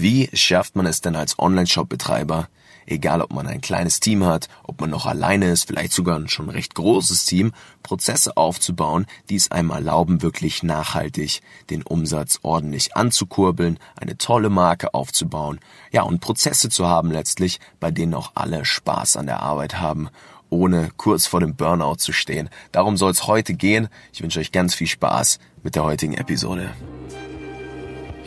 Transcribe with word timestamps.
Wie 0.00 0.30
schafft 0.32 0.76
man 0.76 0.86
es 0.86 1.00
denn 1.00 1.16
als 1.16 1.40
Online-Shop-Betreiber, 1.40 2.46
egal 2.86 3.20
ob 3.20 3.32
man 3.32 3.48
ein 3.48 3.60
kleines 3.60 3.98
Team 3.98 4.24
hat, 4.24 4.48
ob 4.62 4.80
man 4.80 4.90
noch 4.90 5.06
alleine 5.06 5.50
ist, 5.50 5.66
vielleicht 5.66 5.92
sogar 5.92 6.16
ein 6.16 6.28
schon 6.28 6.50
recht 6.50 6.76
großes 6.76 7.24
Team, 7.24 7.50
Prozesse 7.82 8.36
aufzubauen, 8.36 9.06
die 9.28 9.34
es 9.34 9.50
einem 9.50 9.70
erlauben, 9.70 10.22
wirklich 10.22 10.62
nachhaltig 10.62 11.40
den 11.68 11.82
Umsatz 11.82 12.38
ordentlich 12.42 12.96
anzukurbeln, 12.96 13.80
eine 13.96 14.16
tolle 14.16 14.50
Marke 14.50 14.94
aufzubauen, 14.94 15.58
ja, 15.90 16.02
und 16.02 16.20
Prozesse 16.20 16.68
zu 16.68 16.86
haben 16.86 17.10
letztlich, 17.10 17.58
bei 17.80 17.90
denen 17.90 18.14
auch 18.14 18.30
alle 18.36 18.64
Spaß 18.64 19.16
an 19.16 19.26
der 19.26 19.42
Arbeit 19.42 19.80
haben 19.80 20.10
ohne 20.48 20.90
kurz 20.96 21.26
vor 21.26 21.40
dem 21.40 21.56
Burnout 21.56 21.96
zu 21.96 22.12
stehen. 22.12 22.48
Darum 22.72 22.96
soll 22.96 23.10
es 23.10 23.26
heute 23.26 23.52
gehen. 23.52 23.88
Ich 24.14 24.22
wünsche 24.22 24.40
euch 24.40 24.50
ganz 24.50 24.74
viel 24.74 24.86
Spaß 24.86 25.40
mit 25.62 25.74
der 25.74 25.84
heutigen 25.84 26.14
Episode. 26.14 26.70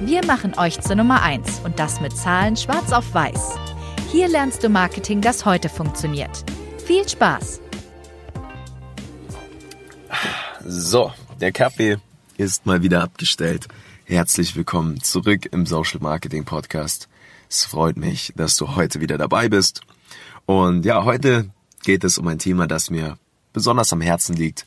Wir 0.00 0.24
machen 0.24 0.56
euch 0.56 0.80
zur 0.80 0.94
Nummer 0.94 1.22
1 1.22 1.62
und 1.64 1.80
das 1.80 2.00
mit 2.00 2.16
Zahlen 2.16 2.56
schwarz 2.56 2.92
auf 2.92 3.14
weiß. 3.14 3.56
Hier 4.12 4.28
lernst 4.28 4.62
du 4.62 4.68
Marketing, 4.68 5.20
das 5.20 5.44
heute 5.44 5.68
funktioniert. 5.68 6.44
Viel 6.86 7.08
Spaß! 7.08 7.60
So, 10.64 11.12
der 11.40 11.50
Kaffee 11.50 11.96
ist 12.36 12.64
mal 12.64 12.80
wieder 12.82 13.02
abgestellt. 13.02 13.66
Herzlich 14.04 14.54
willkommen 14.54 15.00
zurück 15.02 15.48
im 15.50 15.66
Social 15.66 15.98
Marketing 16.00 16.44
Podcast. 16.44 17.08
Es 17.50 17.64
freut 17.64 17.96
mich, 17.96 18.32
dass 18.36 18.56
du 18.56 18.76
heute 18.76 19.00
wieder 19.00 19.18
dabei 19.18 19.48
bist. 19.48 19.80
Und 20.46 20.84
ja, 20.84 21.04
heute 21.04 21.50
geht 21.82 22.04
es 22.04 22.18
um 22.18 22.28
ein 22.28 22.38
Thema, 22.38 22.68
das 22.68 22.88
mir 22.88 23.18
besonders 23.52 23.92
am 23.92 24.00
Herzen 24.00 24.36
liegt, 24.36 24.64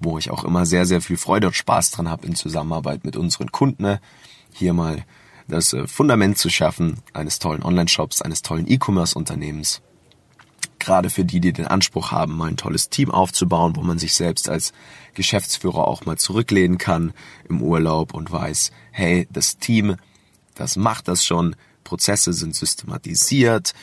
wo 0.00 0.16
ich 0.16 0.30
auch 0.30 0.44
immer 0.44 0.64
sehr, 0.64 0.86
sehr 0.86 1.02
viel 1.02 1.18
Freude 1.18 1.48
und 1.48 1.56
Spaß 1.56 1.90
dran 1.90 2.08
habe 2.08 2.26
in 2.26 2.34
Zusammenarbeit 2.34 3.04
mit 3.04 3.18
unseren 3.18 3.52
Kunden, 3.52 3.98
hier 4.52 4.72
mal 4.72 5.04
das 5.48 5.72
äh, 5.72 5.86
Fundament 5.86 6.38
zu 6.38 6.50
schaffen 6.50 7.00
eines 7.12 7.38
tollen 7.38 7.62
Online-Shops, 7.62 8.22
eines 8.22 8.42
tollen 8.42 8.70
E-Commerce-Unternehmens. 8.70 9.82
Gerade 10.78 11.10
für 11.10 11.24
die, 11.24 11.40
die 11.40 11.52
den 11.52 11.66
Anspruch 11.66 12.10
haben, 12.10 12.36
mal 12.36 12.48
ein 12.48 12.56
tolles 12.56 12.88
Team 12.88 13.10
aufzubauen, 13.10 13.76
wo 13.76 13.82
man 13.82 13.98
sich 13.98 14.14
selbst 14.14 14.48
als 14.48 14.72
Geschäftsführer 15.14 15.86
auch 15.86 16.04
mal 16.06 16.18
zurücklehnen 16.18 16.78
kann 16.78 17.12
im 17.48 17.62
Urlaub 17.62 18.14
und 18.14 18.32
weiß, 18.32 18.72
hey, 18.90 19.28
das 19.30 19.58
Team, 19.58 19.96
das 20.54 20.76
macht 20.76 21.06
das 21.06 21.24
schon, 21.24 21.54
Prozesse 21.84 22.32
sind 22.32 22.56
systematisiert, 22.56 23.74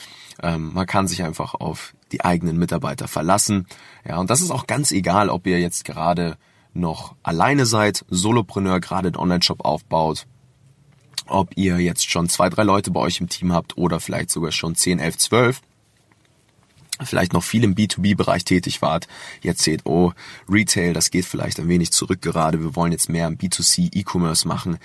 ähm, 0.41 0.73
man 0.73 0.87
kann 0.87 1.07
sich 1.07 1.23
einfach 1.23 1.53
auf 1.53 1.93
die 2.11 2.23
eigenen 2.23 2.57
Mitarbeiter 2.57 3.07
verlassen. 3.07 3.67
Ja, 4.05 4.17
und 4.17 4.29
das 4.29 4.41
ist 4.41 4.51
auch 4.51 4.67
ganz 4.67 4.91
egal, 4.91 5.29
ob 5.29 5.47
ihr 5.47 5.59
jetzt 5.59 5.85
gerade 5.85 6.37
noch 6.73 7.15
alleine 7.23 7.65
seid, 7.65 8.05
Solopreneur 8.09 8.79
gerade 8.79 9.09
einen 9.09 9.17
Online-Shop 9.17 9.63
aufbaut, 9.65 10.25
ob 11.27 11.51
ihr 11.55 11.79
jetzt 11.79 12.09
schon 12.09 12.29
zwei, 12.29 12.49
drei 12.49 12.63
Leute 12.63 12.91
bei 12.91 12.99
euch 12.99 13.19
im 13.19 13.29
Team 13.29 13.53
habt 13.53 13.77
oder 13.77 13.99
vielleicht 13.99 14.29
sogar 14.29 14.51
schon 14.51 14.75
10, 14.75 14.99
11, 14.99 15.17
12 15.17 15.61
vielleicht 17.05 17.33
noch 17.33 17.43
viel 17.43 17.63
im 17.63 17.75
B2B-Bereich 17.75 18.43
tätig 18.43 18.81
wart, 18.81 19.07
jetzt 19.41 19.61
seht, 19.61 19.85
oh, 19.85 20.11
Retail, 20.49 20.93
das 20.93 21.11
geht 21.11 21.25
vielleicht 21.25 21.59
ein 21.59 21.69
wenig 21.69 21.91
zurück 21.91 22.21
gerade, 22.21 22.59
wir 22.59 22.75
wollen 22.75 22.91
jetzt 22.91 23.09
mehr 23.09 23.27
im 23.27 23.37
B2C 23.37 23.95
E-Commerce 23.95 24.47
machen. 24.47 24.77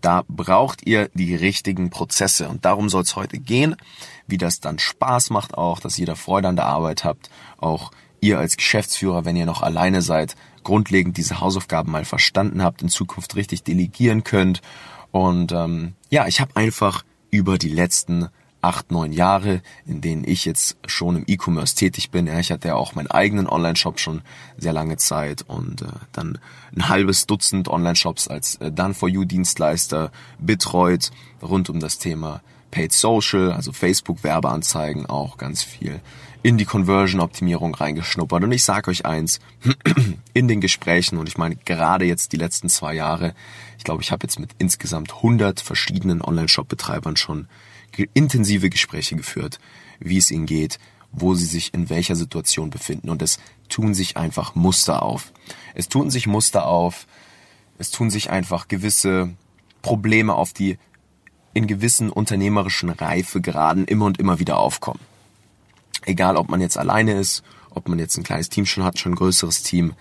Da 0.00 0.24
braucht 0.28 0.86
ihr 0.86 1.08
die 1.14 1.34
richtigen 1.34 1.90
Prozesse. 1.90 2.48
Und 2.48 2.64
darum 2.64 2.88
soll 2.88 3.02
es 3.02 3.16
heute 3.16 3.38
gehen, 3.38 3.76
wie 4.26 4.38
das 4.38 4.60
dann 4.60 4.78
Spaß 4.78 5.30
macht 5.30 5.56
auch, 5.56 5.80
dass 5.80 5.98
ihr 5.98 6.06
da 6.06 6.14
Freude 6.14 6.48
an 6.48 6.56
der 6.56 6.66
Arbeit 6.66 7.02
habt, 7.02 7.30
auch 7.56 7.90
ihr 8.20 8.38
als 8.38 8.56
Geschäftsführer, 8.56 9.24
wenn 9.24 9.36
ihr 9.36 9.46
noch 9.46 9.62
alleine 9.62 10.02
seid, 10.02 10.36
grundlegend 10.62 11.16
diese 11.16 11.40
Hausaufgaben 11.40 11.90
mal 11.92 12.04
verstanden 12.04 12.62
habt, 12.62 12.82
in 12.82 12.88
Zukunft 12.88 13.36
richtig 13.36 13.62
delegieren 13.62 14.22
könnt 14.22 14.60
und 15.16 15.50
ähm, 15.52 15.94
ja, 16.10 16.26
ich 16.26 16.42
habe 16.42 16.56
einfach 16.56 17.02
über 17.30 17.56
die 17.56 17.70
letzten 17.70 18.28
acht, 18.60 18.90
neun 18.90 19.14
Jahre, 19.14 19.62
in 19.86 20.02
denen 20.02 20.24
ich 20.24 20.44
jetzt 20.44 20.76
schon 20.86 21.16
im 21.16 21.24
E-Commerce 21.26 21.74
tätig 21.74 22.10
bin. 22.10 22.26
Ja, 22.26 22.38
ich 22.38 22.52
hatte 22.52 22.68
ja 22.68 22.74
auch 22.74 22.94
meinen 22.94 23.06
eigenen 23.06 23.48
Online-Shop 23.48 23.98
schon 23.98 24.20
sehr 24.58 24.74
lange 24.74 24.98
Zeit 24.98 25.42
und 25.48 25.80
äh, 25.80 25.86
dann 26.12 26.38
ein 26.74 26.90
halbes 26.90 27.26
Dutzend 27.26 27.68
Online-Shops 27.68 28.28
als 28.28 28.56
äh, 28.56 28.70
Done-for-You-Dienstleister 28.70 30.12
betreut 30.38 31.12
rund 31.42 31.70
um 31.70 31.80
das 31.80 31.96
Thema 31.96 32.42
Paid 32.76 32.92
Social, 32.92 33.52
also 33.52 33.72
Facebook-Werbeanzeigen 33.72 35.06
auch 35.06 35.38
ganz 35.38 35.62
viel 35.62 36.02
in 36.42 36.58
die 36.58 36.66
Conversion-Optimierung 36.66 37.74
reingeschnuppert. 37.74 38.44
Und 38.44 38.52
ich 38.52 38.64
sage 38.64 38.90
euch 38.90 39.06
eins, 39.06 39.40
in 40.34 40.46
den 40.46 40.60
Gesprächen, 40.60 41.16
und 41.16 41.26
ich 41.26 41.38
meine 41.38 41.56
gerade 41.56 42.04
jetzt 42.04 42.32
die 42.32 42.36
letzten 42.36 42.68
zwei 42.68 42.92
Jahre, 42.92 43.34
ich 43.78 43.84
glaube, 43.84 44.02
ich 44.02 44.12
habe 44.12 44.24
jetzt 44.24 44.38
mit 44.38 44.50
insgesamt 44.58 45.14
100 45.14 45.62
verschiedenen 45.62 46.20
Online-Shop-Betreibern 46.20 47.16
schon 47.16 47.48
intensive 48.12 48.68
Gespräche 48.68 49.16
geführt, 49.16 49.58
wie 49.98 50.18
es 50.18 50.30
ihnen 50.30 50.44
geht, 50.44 50.78
wo 51.12 51.32
sie 51.32 51.46
sich 51.46 51.72
in 51.72 51.88
welcher 51.88 52.14
Situation 52.14 52.68
befinden. 52.68 53.08
Und 53.08 53.22
es 53.22 53.38
tun 53.70 53.94
sich 53.94 54.18
einfach 54.18 54.54
Muster 54.54 55.02
auf. 55.02 55.32
Es 55.74 55.88
tun 55.88 56.10
sich 56.10 56.26
Muster 56.26 56.66
auf, 56.66 57.06
es 57.78 57.90
tun 57.90 58.10
sich 58.10 58.28
einfach 58.28 58.68
gewisse 58.68 59.30
Probleme 59.80 60.34
auf, 60.34 60.52
die 60.52 60.76
in 61.56 61.66
gewissen 61.66 62.10
unternehmerischen 62.10 62.90
Reifegraden 62.90 63.86
immer 63.86 64.04
und 64.04 64.20
immer 64.20 64.38
wieder 64.38 64.58
aufkommen. 64.58 65.00
Egal, 66.04 66.36
ob 66.36 66.50
man 66.50 66.60
jetzt 66.60 66.76
alleine 66.76 67.14
ist, 67.14 67.42
ob 67.70 67.88
man 67.88 67.98
jetzt 67.98 68.18
ein 68.18 68.24
kleines 68.24 68.50
Team 68.50 68.66
schon 68.66 68.84
hat, 68.84 68.98
schon 68.98 69.12
ein 69.12 69.16
größeres 69.16 69.62
Team. 69.62 69.94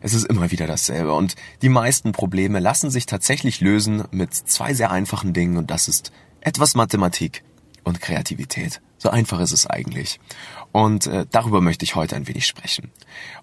Es 0.00 0.14
ist 0.14 0.24
immer 0.24 0.52
wieder 0.52 0.68
dasselbe. 0.68 1.12
Und 1.12 1.34
die 1.62 1.68
meisten 1.68 2.12
Probleme 2.12 2.60
lassen 2.60 2.90
sich 2.90 3.06
tatsächlich 3.06 3.60
lösen 3.60 4.04
mit 4.12 4.32
zwei 4.32 4.72
sehr 4.72 4.92
einfachen 4.92 5.32
Dingen. 5.32 5.56
Und 5.56 5.72
das 5.72 5.88
ist 5.88 6.12
etwas 6.42 6.76
Mathematik 6.76 7.42
und 7.82 8.00
Kreativität. 8.00 8.80
So 8.96 9.10
einfach 9.10 9.40
ist 9.40 9.52
es 9.52 9.66
eigentlich. 9.66 10.20
Und 10.70 11.08
äh, 11.08 11.26
darüber 11.28 11.60
möchte 11.60 11.84
ich 11.84 11.96
heute 11.96 12.14
ein 12.14 12.28
wenig 12.28 12.46
sprechen. 12.46 12.92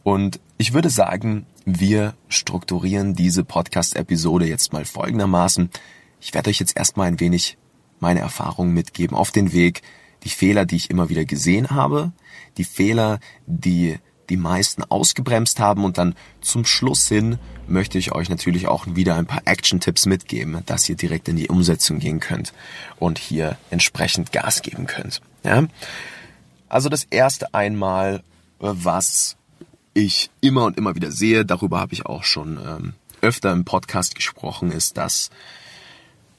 Und 0.04 0.40
ich 0.58 0.74
würde 0.74 0.90
sagen, 0.90 1.46
wir 1.66 2.14
strukturieren 2.30 3.14
diese 3.14 3.44
Podcast-Episode 3.44 4.48
jetzt 4.48 4.72
mal 4.72 4.86
folgendermaßen. 4.86 5.70
Ich 6.20 6.34
werde 6.34 6.50
euch 6.50 6.60
jetzt 6.60 6.78
erstmal 6.78 7.08
ein 7.08 7.20
wenig 7.20 7.58
meine 8.00 8.20
Erfahrungen 8.20 8.74
mitgeben 8.74 9.16
auf 9.16 9.32
den 9.32 9.54
Weg, 9.54 9.82
die 10.24 10.30
Fehler, 10.30 10.66
die 10.66 10.76
ich 10.76 10.90
immer 10.90 11.10
wieder 11.10 11.26
gesehen 11.26 11.70
habe, 11.70 12.12
die 12.58 12.64
Fehler, 12.64 13.20
die 13.46 13.98
die 14.30 14.38
meisten 14.38 14.84
ausgebremst 14.84 15.60
haben 15.60 15.86
und 15.86 15.98
dann 15.98 16.16
zum 16.42 16.66
Schluss 16.66 17.08
hin 17.08 17.40
möchte 17.68 17.98
ich 17.98 18.12
euch 18.14 18.30
natürlich 18.30 18.68
auch 18.68 18.86
wieder 18.88 19.16
ein 19.16 19.26
paar 19.26 19.42
Action-Tipps 19.46 20.06
mitgeben, 20.06 20.64
dass 20.66 20.88
ihr 20.90 20.96
direkt 20.96 21.28
in 21.28 21.38
die 21.38 21.48
Umsetzung 21.48 22.00
gehen 22.00 22.20
könnt 22.20 22.54
und 22.98 23.20
hier 23.20 23.58
entsprechend 23.70 24.32
Gas 24.32 24.62
geben 24.62 24.86
könnt. 24.86 25.22
Ja? 25.44 25.66
Also 26.70 26.90
das 26.90 27.06
erste 27.06 27.54
einmal, 27.54 28.24
was 28.60 29.38
ich 29.94 30.30
immer 30.42 30.66
und 30.66 30.78
immer 30.78 30.96
wieder 30.96 31.12
sehe, 31.12 31.46
darüber 31.46 31.80
habe 31.80 31.94
ich 31.94 32.06
auch 32.06 32.24
schon 32.24 32.58
ähm, 32.58 32.94
öfter 33.22 33.52
im 33.52 33.66
Podcast 33.66 34.16
gesprochen, 34.16 34.72
ist, 34.72 34.98
dass 34.98 35.30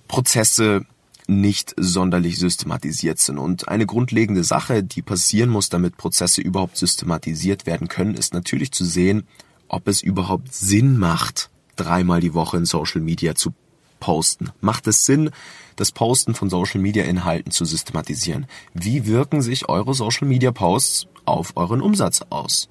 Prozesse 0.09 0.85
nicht 1.29 1.75
sonderlich 1.77 2.39
systematisiert 2.39 3.19
sind. 3.19 3.39
Und 3.39 3.69
eine 3.69 3.87
grundlegende 3.87 4.43
Sache, 4.43 4.83
die 4.83 5.03
passieren 5.03 5.51
muss, 5.51 5.69
damit 5.69 5.99
Prozesse 5.99 6.41
überhaupt 6.41 6.79
systematisiert 6.79 7.67
werden 7.67 7.89
können, 7.89 8.15
ist 8.15 8.33
natürlich 8.33 8.73
zu 8.73 8.85
sehen, 8.85 9.25
ob 9.69 9.87
es 9.87 10.03
überhaupt 10.03 10.55
Sinn 10.55 10.99
macht, 10.99 11.51
dreimal 11.77 12.21
die 12.21 12.35
Woche 12.35 12.57
in 12.57 12.65
Social 12.65 13.03
Media 13.03 13.35
zu 13.35 13.53
posten. 14.01 14.51
Macht 14.61 14.87
es 14.87 15.05
Sinn, 15.05 15.31
das 15.77 15.93
Posten 15.93 16.35
von 16.35 16.51
Social 16.51 16.81
Media 16.81 17.05
Inhalten 17.05 17.53
zu 17.53 17.65
systematisieren? 17.65 18.47
Wie 18.75 19.07
wirken 19.07 19.43
sich 19.43 19.69
eure 19.69 19.95
Social 19.95 20.27
Media 20.27 20.51
Posts 20.51 21.07
auf 21.25 21.57
euren 21.57 21.81
Umsatz 21.81 22.23
aus? 22.31 22.69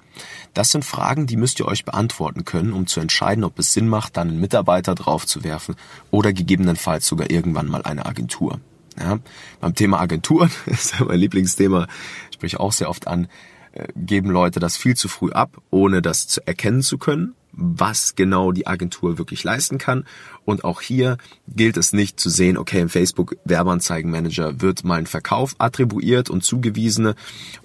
Das 0.54 0.70
sind 0.70 0.84
Fragen, 0.84 1.26
die 1.26 1.36
müsst 1.36 1.60
ihr 1.60 1.66
euch 1.66 1.84
beantworten 1.84 2.44
können, 2.44 2.72
um 2.72 2.86
zu 2.86 3.00
entscheiden, 3.00 3.44
ob 3.44 3.58
es 3.58 3.72
Sinn 3.72 3.88
macht, 3.88 4.16
dann 4.16 4.28
einen 4.28 4.40
Mitarbeiter 4.40 4.94
draufzuwerfen 4.94 5.76
oder 6.10 6.32
gegebenenfalls 6.32 7.06
sogar 7.06 7.30
irgendwann 7.30 7.68
mal 7.68 7.82
eine 7.82 8.06
Agentur. 8.06 8.60
Ja, 8.98 9.18
beim 9.60 9.74
Thema 9.74 10.00
Agenturen, 10.00 10.50
ist 10.66 10.98
ja 10.98 11.04
mein 11.04 11.20
Lieblingsthema, 11.20 11.86
spreche 12.34 12.58
auch 12.58 12.72
sehr 12.72 12.90
oft 12.90 13.06
an, 13.06 13.28
äh, 13.72 13.86
geben 13.94 14.30
Leute 14.30 14.60
das 14.60 14.76
viel 14.76 14.96
zu 14.96 15.08
früh 15.08 15.30
ab, 15.30 15.58
ohne 15.70 16.02
das 16.02 16.26
zu 16.26 16.46
erkennen 16.46 16.82
zu 16.82 16.98
können. 16.98 17.34
Was 17.52 18.14
genau 18.14 18.52
die 18.52 18.66
Agentur 18.66 19.18
wirklich 19.18 19.44
leisten 19.44 19.78
kann. 19.78 20.04
Und 20.44 20.64
auch 20.64 20.80
hier 20.80 21.18
gilt 21.48 21.76
es 21.76 21.92
nicht 21.92 22.18
zu 22.20 22.30
sehen, 22.30 22.56
okay, 22.56 22.80
im 22.80 22.88
Facebook 22.88 23.36
Werbeanzeigenmanager 23.44 24.60
wird 24.60 24.84
mal 24.84 24.98
ein 24.98 25.06
Verkauf 25.06 25.54
attribuiert 25.58 26.30
und 26.30 26.44
zugewiesene 26.44 27.14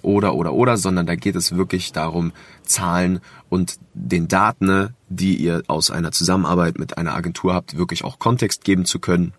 oder, 0.02 0.34
oder, 0.34 0.52
oder, 0.52 0.76
sondern 0.76 1.06
da 1.06 1.14
geht 1.14 1.36
es 1.36 1.56
wirklich 1.56 1.92
darum, 1.92 2.32
Zahlen 2.62 3.20
und 3.48 3.78
den 3.94 4.28
Daten, 4.28 4.90
die 5.08 5.36
ihr 5.36 5.62
aus 5.68 5.90
einer 5.90 6.12
Zusammenarbeit 6.12 6.78
mit 6.78 6.98
einer 6.98 7.14
Agentur 7.14 7.54
habt, 7.54 7.76
wirklich 7.76 8.04
auch 8.04 8.18
Kontext 8.18 8.64
geben 8.64 8.84
zu 8.84 8.98
können 8.98 9.32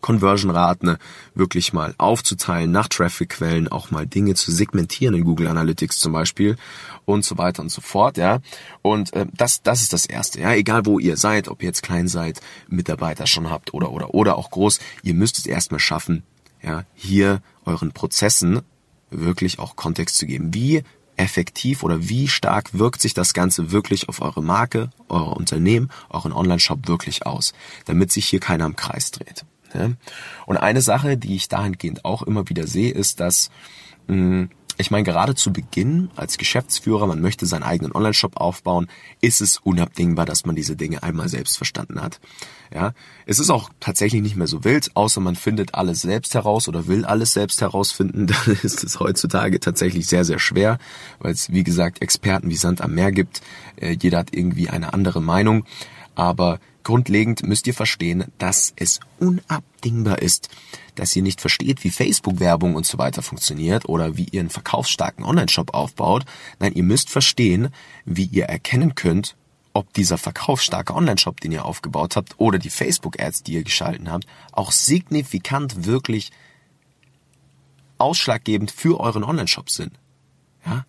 Conversion-Raten 0.00 0.96
wirklich 1.34 1.72
mal 1.72 1.94
aufzuteilen 1.98 2.70
nach 2.70 2.88
Traffic-Quellen, 2.88 3.68
auch 3.68 3.90
mal 3.90 4.06
Dinge 4.06 4.34
zu 4.34 4.50
segmentieren 4.50 5.14
in 5.14 5.24
Google 5.24 5.48
Analytics 5.48 5.98
zum 5.98 6.12
Beispiel 6.12 6.56
und 7.04 7.24
so 7.24 7.38
weiter 7.38 7.62
und 7.62 7.70
so 7.70 7.80
fort, 7.80 8.16
ja. 8.16 8.40
Und 8.82 9.12
äh, 9.14 9.26
das, 9.34 9.62
das 9.62 9.82
ist 9.82 9.92
das 9.92 10.06
Erste, 10.06 10.40
ja. 10.40 10.52
Egal 10.52 10.86
wo 10.86 10.98
ihr 10.98 11.16
seid, 11.16 11.48
ob 11.48 11.62
ihr 11.62 11.68
jetzt 11.68 11.82
klein 11.82 12.08
seid, 12.08 12.40
Mitarbeiter 12.68 13.26
schon 13.26 13.50
habt 13.50 13.74
oder 13.74 13.90
oder 13.90 14.14
oder 14.14 14.36
auch 14.36 14.50
groß, 14.50 14.78
ihr 15.02 15.14
müsst 15.14 15.38
es 15.38 15.46
erstmal 15.46 15.80
schaffen, 15.80 16.22
ja, 16.62 16.84
hier 16.94 17.42
euren 17.64 17.92
Prozessen 17.92 18.62
wirklich 19.10 19.58
auch 19.58 19.76
Kontext 19.76 20.16
zu 20.16 20.26
geben. 20.26 20.52
Wie 20.52 20.82
effektiv 21.18 21.82
oder 21.82 22.08
wie 22.08 22.28
stark 22.28 22.78
wirkt 22.78 23.00
sich 23.00 23.14
das 23.14 23.34
Ganze 23.34 23.72
wirklich 23.72 24.08
auf 24.08 24.22
eure 24.22 24.42
Marke, 24.42 24.90
euer 25.08 25.36
Unternehmen, 25.36 25.90
euren 26.10 26.32
Online-Shop 26.32 26.86
wirklich 26.86 27.26
aus, 27.26 27.52
damit 27.86 28.12
sich 28.12 28.26
hier 28.26 28.40
keiner 28.40 28.66
im 28.66 28.76
Kreis 28.76 29.10
dreht. 29.10 29.44
Ja? 29.74 29.90
Und 30.46 30.56
eine 30.56 30.80
Sache, 30.80 31.16
die 31.16 31.36
ich 31.36 31.48
dahingehend 31.48 32.04
auch 32.04 32.22
immer 32.22 32.48
wieder 32.48 32.66
sehe, 32.66 32.92
ist, 32.92 33.20
dass 33.20 33.50
mh, 34.06 34.14
hm, 34.14 34.50
ich 34.80 34.92
meine, 34.92 35.02
gerade 35.02 35.34
zu 35.34 35.52
Beginn 35.52 36.08
als 36.14 36.38
Geschäftsführer, 36.38 37.08
man 37.08 37.20
möchte 37.20 37.46
seinen 37.46 37.64
eigenen 37.64 37.92
Online-Shop 37.92 38.36
aufbauen, 38.36 38.86
ist 39.20 39.40
es 39.40 39.58
unabdingbar, 39.58 40.24
dass 40.24 40.46
man 40.46 40.54
diese 40.54 40.76
Dinge 40.76 41.02
einmal 41.02 41.28
selbst 41.28 41.56
verstanden 41.56 42.00
hat. 42.00 42.20
Ja, 42.72 42.92
es 43.26 43.40
ist 43.40 43.50
auch 43.50 43.70
tatsächlich 43.80 44.22
nicht 44.22 44.36
mehr 44.36 44.46
so 44.46 44.62
wild, 44.62 44.94
außer 44.94 45.20
man 45.20 45.34
findet 45.34 45.74
alles 45.74 46.02
selbst 46.02 46.34
heraus 46.34 46.68
oder 46.68 46.86
will 46.86 47.04
alles 47.04 47.32
selbst 47.32 47.60
herausfinden, 47.60 48.26
dann 48.28 48.56
ist 48.62 48.84
es 48.84 49.00
heutzutage 49.00 49.58
tatsächlich 49.58 50.06
sehr, 50.06 50.24
sehr 50.24 50.38
schwer, 50.38 50.78
weil 51.18 51.32
es, 51.32 51.52
wie 51.52 51.64
gesagt, 51.64 52.00
Experten 52.00 52.48
wie 52.48 52.56
Sand 52.56 52.80
am 52.80 52.94
Meer 52.94 53.10
gibt. 53.10 53.42
Äh, 53.76 53.96
jeder 54.00 54.18
hat 54.18 54.32
irgendwie 54.32 54.68
eine 54.68 54.94
andere 54.94 55.20
Meinung. 55.20 55.64
Aber 56.14 56.58
grundlegend 56.84 57.42
müsst 57.42 57.66
ihr 57.66 57.74
verstehen, 57.74 58.24
dass 58.38 58.72
es 58.76 59.00
unabdingbar 59.18 60.20
ist, 60.20 60.48
dass 60.94 61.14
ihr 61.14 61.22
nicht 61.22 61.40
versteht, 61.40 61.84
wie 61.84 61.90
Facebook-Werbung 61.90 62.74
und 62.74 62.86
so 62.86 62.98
weiter 62.98 63.22
funktioniert 63.22 63.88
oder 63.88 64.16
wie 64.16 64.28
ihr 64.30 64.40
einen 64.40 64.50
verkaufsstarken 64.50 65.24
Online-Shop 65.24 65.74
aufbaut. 65.74 66.24
Nein, 66.58 66.72
ihr 66.74 66.82
müsst 66.82 67.10
verstehen, 67.10 67.68
wie 68.04 68.24
ihr 68.24 68.44
erkennen 68.44 68.94
könnt, 68.94 69.36
ob 69.72 69.92
dieser 69.92 70.18
verkaufsstarke 70.18 70.94
Online-Shop, 70.94 71.40
den 71.40 71.52
ihr 71.52 71.64
aufgebaut 71.64 72.16
habt, 72.16 72.34
oder 72.38 72.58
die 72.58 72.70
Facebook-Ads, 72.70 73.44
die 73.44 73.52
ihr 73.52 73.62
geschalten 73.62 74.10
habt, 74.10 74.26
auch 74.52 74.72
signifikant 74.72 75.84
wirklich 75.84 76.32
ausschlaggebend 77.98 78.70
für 78.70 78.98
euren 78.98 79.24
Online-Shop 79.24 79.70
sind. 79.70 79.92
Ja? 80.64 80.84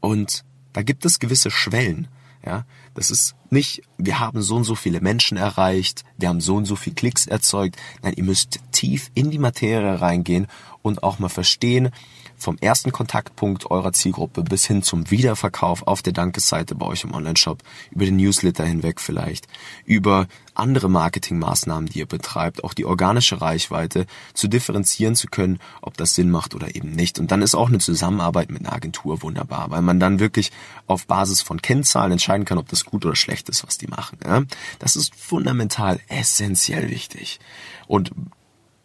Und 0.00 0.44
da 0.72 0.82
gibt 0.82 1.04
es 1.04 1.18
gewisse 1.18 1.50
Schwellen. 1.50 2.08
Ja, 2.46 2.64
das 2.94 3.10
ist 3.10 3.34
nicht, 3.50 3.82
wir 3.98 4.20
haben 4.20 4.40
so 4.40 4.54
und 4.54 4.62
so 4.62 4.76
viele 4.76 5.00
Menschen 5.00 5.36
erreicht, 5.36 6.04
wir 6.16 6.28
haben 6.28 6.40
so 6.40 6.54
und 6.54 6.64
so 6.64 6.76
viel 6.76 6.94
Klicks 6.94 7.26
erzeugt. 7.26 7.76
Nein, 8.02 8.14
ihr 8.16 8.22
müsst 8.22 8.60
tief 8.70 9.10
in 9.14 9.32
die 9.32 9.38
Materie 9.38 10.00
reingehen 10.00 10.46
und 10.80 11.02
auch 11.02 11.18
mal 11.18 11.28
verstehen, 11.28 11.90
vom 12.38 12.58
ersten 12.58 12.92
Kontaktpunkt 12.92 13.70
eurer 13.70 13.92
Zielgruppe 13.92 14.42
bis 14.42 14.66
hin 14.66 14.82
zum 14.82 15.10
Wiederverkauf 15.10 15.86
auf 15.86 16.02
der 16.02 16.12
Dankesseite 16.12 16.74
bei 16.74 16.86
euch 16.86 17.04
im 17.04 17.14
Onlineshop, 17.14 17.62
über 17.90 18.04
den 18.04 18.16
Newsletter 18.16 18.64
hinweg 18.64 19.00
vielleicht, 19.00 19.46
über 19.84 20.26
andere 20.54 20.88
Marketingmaßnahmen, 20.88 21.88
die 21.88 22.00
ihr 22.00 22.06
betreibt, 22.06 22.64
auch 22.64 22.74
die 22.74 22.84
organische 22.84 23.40
Reichweite 23.40 24.06
zu 24.34 24.48
differenzieren 24.48 25.14
zu 25.14 25.28
können, 25.28 25.58
ob 25.82 25.96
das 25.96 26.14
Sinn 26.14 26.30
macht 26.30 26.54
oder 26.54 26.74
eben 26.74 26.92
nicht. 26.92 27.18
Und 27.18 27.30
dann 27.30 27.42
ist 27.42 27.54
auch 27.54 27.68
eine 27.68 27.78
Zusammenarbeit 27.78 28.50
mit 28.50 28.64
einer 28.64 28.74
Agentur 28.74 29.22
wunderbar, 29.22 29.70
weil 29.70 29.82
man 29.82 30.00
dann 30.00 30.18
wirklich 30.18 30.52
auf 30.86 31.06
Basis 31.06 31.42
von 31.42 31.60
Kennzahlen 31.60 32.12
entscheiden 32.12 32.44
kann, 32.44 32.58
ob 32.58 32.68
das 32.68 32.84
gut 32.84 33.04
oder 33.04 33.16
schlecht 33.16 33.48
ist, 33.48 33.66
was 33.66 33.78
die 33.78 33.86
machen. 33.86 34.18
Ja? 34.24 34.42
Das 34.78 34.96
ist 34.96 35.14
fundamental 35.14 36.00
essentiell 36.08 36.90
wichtig. 36.90 37.38
Und 37.86 38.12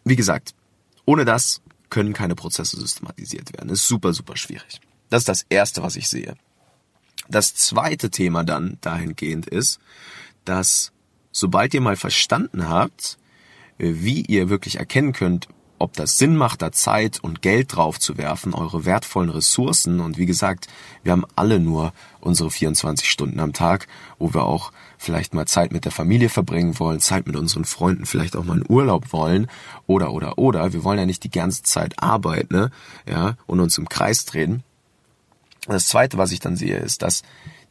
wie 0.04 0.16
gesagt, 0.16 0.54
ohne 1.04 1.24
das 1.24 1.62
können 1.92 2.14
keine 2.14 2.34
Prozesse 2.34 2.80
systematisiert 2.80 3.52
werden. 3.52 3.68
Das 3.68 3.80
ist 3.80 3.88
super, 3.88 4.14
super 4.14 4.36
schwierig. 4.36 4.80
Das 5.10 5.20
ist 5.20 5.28
das 5.28 5.44
Erste, 5.50 5.82
was 5.82 5.94
ich 5.94 6.08
sehe. 6.08 6.34
Das 7.28 7.54
zweite 7.54 8.10
Thema 8.10 8.44
dann 8.44 8.78
dahingehend 8.80 9.46
ist, 9.46 9.78
dass 10.46 10.92
sobald 11.32 11.74
ihr 11.74 11.82
mal 11.82 11.96
verstanden 11.96 12.68
habt, 12.68 13.18
wie 13.76 14.22
ihr 14.22 14.48
wirklich 14.48 14.76
erkennen 14.76 15.12
könnt, 15.12 15.48
ob 15.78 15.92
das 15.92 16.16
Sinn 16.16 16.34
macht, 16.34 16.62
da 16.62 16.72
Zeit 16.72 17.18
und 17.22 17.42
Geld 17.42 17.76
drauf 17.76 18.00
zu 18.00 18.16
werfen, 18.16 18.54
eure 18.54 18.86
wertvollen 18.86 19.30
Ressourcen. 19.30 20.00
Und 20.00 20.16
wie 20.16 20.26
gesagt, 20.26 20.68
wir 21.02 21.12
haben 21.12 21.26
alle 21.36 21.60
nur 21.60 21.92
unsere 22.20 22.50
24 22.50 23.10
Stunden 23.10 23.38
am 23.38 23.52
Tag, 23.52 23.86
wo 24.18 24.32
wir 24.32 24.44
auch 24.44 24.72
vielleicht 25.02 25.34
mal 25.34 25.46
Zeit 25.46 25.72
mit 25.72 25.84
der 25.84 25.92
Familie 25.92 26.28
verbringen 26.28 26.78
wollen, 26.78 27.00
Zeit 27.00 27.26
mit 27.26 27.36
unseren 27.36 27.64
Freunden, 27.64 28.06
vielleicht 28.06 28.36
auch 28.36 28.44
mal 28.44 28.54
einen 28.54 28.66
Urlaub 28.68 29.12
wollen 29.12 29.48
oder, 29.86 30.12
oder, 30.12 30.38
oder. 30.38 30.72
Wir 30.72 30.84
wollen 30.84 30.98
ja 30.98 31.06
nicht 31.06 31.24
die 31.24 31.30
ganze 31.30 31.62
Zeit 31.62 32.02
arbeiten, 32.02 32.54
ne? 32.54 32.70
ja, 33.08 33.36
und 33.46 33.60
uns 33.60 33.76
im 33.78 33.88
Kreis 33.88 34.24
drehen. 34.24 34.62
Das 35.66 35.86
zweite, 35.86 36.18
was 36.18 36.32
ich 36.32 36.40
dann 36.40 36.56
sehe, 36.56 36.76
ist, 36.76 37.02
dass 37.02 37.22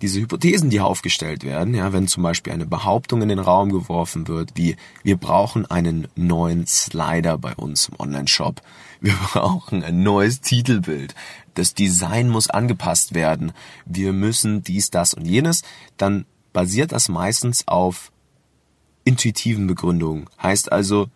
diese 0.02 0.20
Hypothesen, 0.20 0.70
die 0.70 0.80
aufgestellt 0.80 1.44
werden, 1.44 1.74
ja, 1.74 1.94
wenn 1.94 2.08
zum 2.08 2.24
Beispiel 2.24 2.54
eine 2.54 2.66
Behauptung 2.66 3.22
in 3.22 3.30
den 3.30 3.40
Raum 3.40 3.72
geworfen 3.72 4.28
wird, 4.28 4.52
wie 4.56 4.76
wir 5.04 5.18
brauchen 5.18 5.70
einen 5.70 6.08
neuen 6.16 6.66
Slider 6.66 7.38
bei 7.38 7.54
uns 7.56 7.90
im 7.90 8.00
Online-Shop, 8.00 8.62
wir 9.00 9.14
brauchen 9.34 9.84
ein 9.84 10.04
neues 10.04 10.42
Titelbild, 10.42 11.14
das 11.54 11.74
Design 11.74 12.30
muss 12.30 12.50
angepasst 12.50 13.14
werden, 13.14 13.52
wir 13.86 14.14
müssen 14.14 14.64
dies, 14.64 14.90
das 14.90 15.14
und 15.14 15.26
jenes, 15.26 15.62
dann 15.98 16.26
basiert 16.54 16.92
das 16.92 17.10
meistens 17.10 17.68
auf 17.68 18.12
intuitiven 19.04 19.68
Begründungen. 19.68 20.30
Heißt 20.42 20.72
also, 20.72 21.08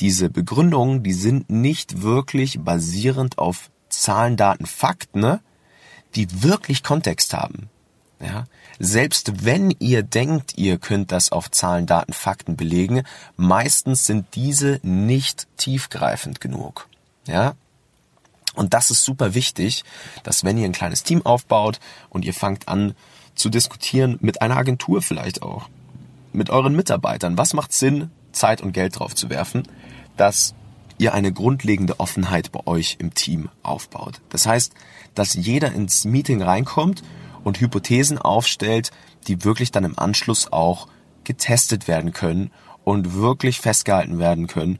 diese 0.00 0.28
Begründungen, 0.28 1.02
die 1.02 1.12
sind 1.12 1.50
nicht 1.50 2.02
wirklich 2.02 2.60
basierend 2.60 3.38
auf 3.38 3.70
Zahlen, 3.88 4.36
Daten, 4.36 4.66
Fakten, 4.66 5.20
ne, 5.20 5.40
die 6.14 6.42
wirklich 6.42 6.82
Kontext 6.82 7.32
haben. 7.32 7.70
Ja? 8.20 8.46
Selbst 8.78 9.44
wenn 9.44 9.70
ihr 9.78 10.02
denkt, 10.02 10.54
ihr 10.56 10.78
könnt 10.78 11.12
das 11.12 11.30
auf 11.30 11.50
Zahlen, 11.50 11.86
Daten, 11.86 12.12
Fakten 12.12 12.56
belegen, 12.56 13.04
meistens 13.36 14.06
sind 14.06 14.26
diese 14.34 14.80
nicht 14.82 15.46
tiefgreifend 15.56 16.40
genug. 16.40 16.88
Ja? 17.26 17.54
Und 18.54 18.74
das 18.74 18.90
ist 18.90 19.04
super 19.04 19.34
wichtig, 19.34 19.84
dass 20.22 20.44
wenn 20.44 20.58
ihr 20.58 20.64
ein 20.64 20.72
kleines 20.72 21.02
Team 21.02 21.24
aufbaut 21.24 21.80
und 22.08 22.24
ihr 22.24 22.34
fangt 22.34 22.68
an 22.68 22.94
zu 23.34 23.48
diskutieren 23.48 24.18
mit 24.20 24.42
einer 24.42 24.56
Agentur 24.56 25.02
vielleicht 25.02 25.42
auch, 25.42 25.68
mit 26.32 26.50
euren 26.50 26.74
Mitarbeitern, 26.74 27.38
was 27.38 27.54
macht 27.54 27.72
Sinn, 27.72 28.10
Zeit 28.32 28.60
und 28.60 28.72
Geld 28.72 28.98
drauf 28.98 29.14
zu 29.14 29.30
werfen, 29.30 29.64
dass 30.16 30.54
ihr 30.98 31.14
eine 31.14 31.32
grundlegende 31.32 32.00
Offenheit 32.00 32.52
bei 32.52 32.66
euch 32.66 32.96
im 32.98 33.14
Team 33.14 33.48
aufbaut. 33.62 34.20
Das 34.28 34.46
heißt, 34.46 34.72
dass 35.14 35.34
jeder 35.34 35.72
ins 35.72 36.04
Meeting 36.04 36.42
reinkommt 36.42 37.02
und 37.42 37.60
Hypothesen 37.60 38.18
aufstellt, 38.18 38.90
die 39.26 39.44
wirklich 39.44 39.70
dann 39.70 39.84
im 39.84 39.98
Anschluss 39.98 40.52
auch 40.52 40.88
getestet 41.24 41.88
werden 41.88 42.12
können 42.12 42.50
und 42.84 43.14
wirklich 43.14 43.60
festgehalten 43.60 44.18
werden 44.18 44.46
können, 44.46 44.78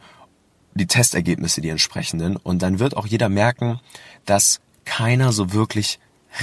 die 0.75 0.87
Testergebnisse, 0.87 1.61
die 1.61 1.68
entsprechenden. 1.68 2.37
Und 2.37 2.62
dann 2.62 2.78
wird 2.78 2.96
auch 2.96 3.06
jeder 3.06 3.28
merken, 3.28 3.80
dass 4.26 4.61
keiner 4.84 5.32
so 5.32 5.52
wirklich 5.52 5.99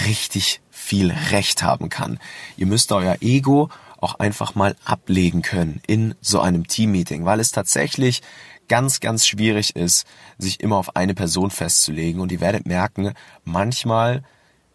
richtig 0.05 0.61
viel 0.69 1.11
Recht 1.31 1.63
haben 1.63 1.89
kann. 1.89 2.19
Ihr 2.57 2.65
müsst 2.65 2.91
euer 2.91 3.17
Ego 3.21 3.69
auch 3.99 4.15
einfach 4.15 4.55
mal 4.55 4.75
ablegen 4.83 5.41
können 5.41 5.81
in 5.85 6.15
so 6.21 6.39
einem 6.39 6.67
Teammeeting, 6.67 7.23
weil 7.23 7.39
es 7.39 7.51
tatsächlich 7.51 8.21
ganz, 8.67 8.99
ganz 8.99 9.27
schwierig 9.27 9.75
ist, 9.75 10.05
sich 10.37 10.59
immer 10.59 10.77
auf 10.77 10.95
eine 10.95 11.13
Person 11.13 11.51
festzulegen. 11.51 12.21
Und 12.21 12.31
ihr 12.31 12.41
werdet 12.41 12.65
merken, 12.65 13.13
manchmal 13.43 14.23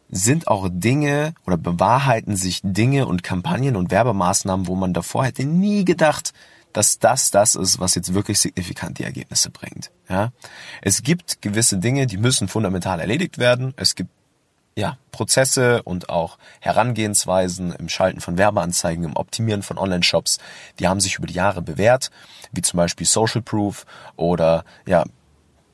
sind 0.08 0.48
auch 0.48 0.68
Dinge 0.70 1.34
oder 1.46 1.56
bewahrheiten 1.56 2.36
sich 2.36 2.60
Dinge 2.62 3.06
und 3.06 3.22
Kampagnen 3.22 3.74
und 3.74 3.90
Werbemaßnahmen, 3.90 4.66
wo 4.66 4.76
man 4.76 4.92
davor 4.92 5.24
hätte 5.24 5.44
nie 5.44 5.84
gedacht, 5.84 6.32
dass 6.72 6.98
das 6.98 7.30
das 7.30 7.54
ist, 7.54 7.80
was 7.80 7.94
jetzt 7.94 8.12
wirklich 8.12 8.38
signifikant 8.38 8.98
die 8.98 9.04
Ergebnisse 9.04 9.50
bringt. 9.50 9.90
Ja, 10.10 10.30
es 10.82 11.02
gibt 11.02 11.40
gewisse 11.40 11.78
Dinge, 11.78 12.06
die 12.06 12.18
müssen 12.18 12.48
fundamental 12.48 13.00
erledigt 13.00 13.38
werden. 13.38 13.72
Es 13.76 13.94
gibt 13.94 14.10
ja, 14.76 14.98
Prozesse 15.10 15.82
und 15.82 16.10
auch 16.10 16.38
Herangehensweisen 16.60 17.72
im 17.72 17.88
Schalten 17.88 18.20
von 18.20 18.36
Werbeanzeigen, 18.36 19.04
im 19.04 19.16
Optimieren 19.16 19.62
von 19.62 19.78
Online-Shops, 19.78 20.38
die 20.78 20.86
haben 20.86 21.00
sich 21.00 21.16
über 21.16 21.26
die 21.26 21.34
Jahre 21.34 21.62
bewährt, 21.62 22.10
wie 22.52 22.60
zum 22.60 22.76
Beispiel 22.76 23.06
Social 23.06 23.40
Proof 23.40 23.86
oder 24.16 24.64
ja, 24.86 25.04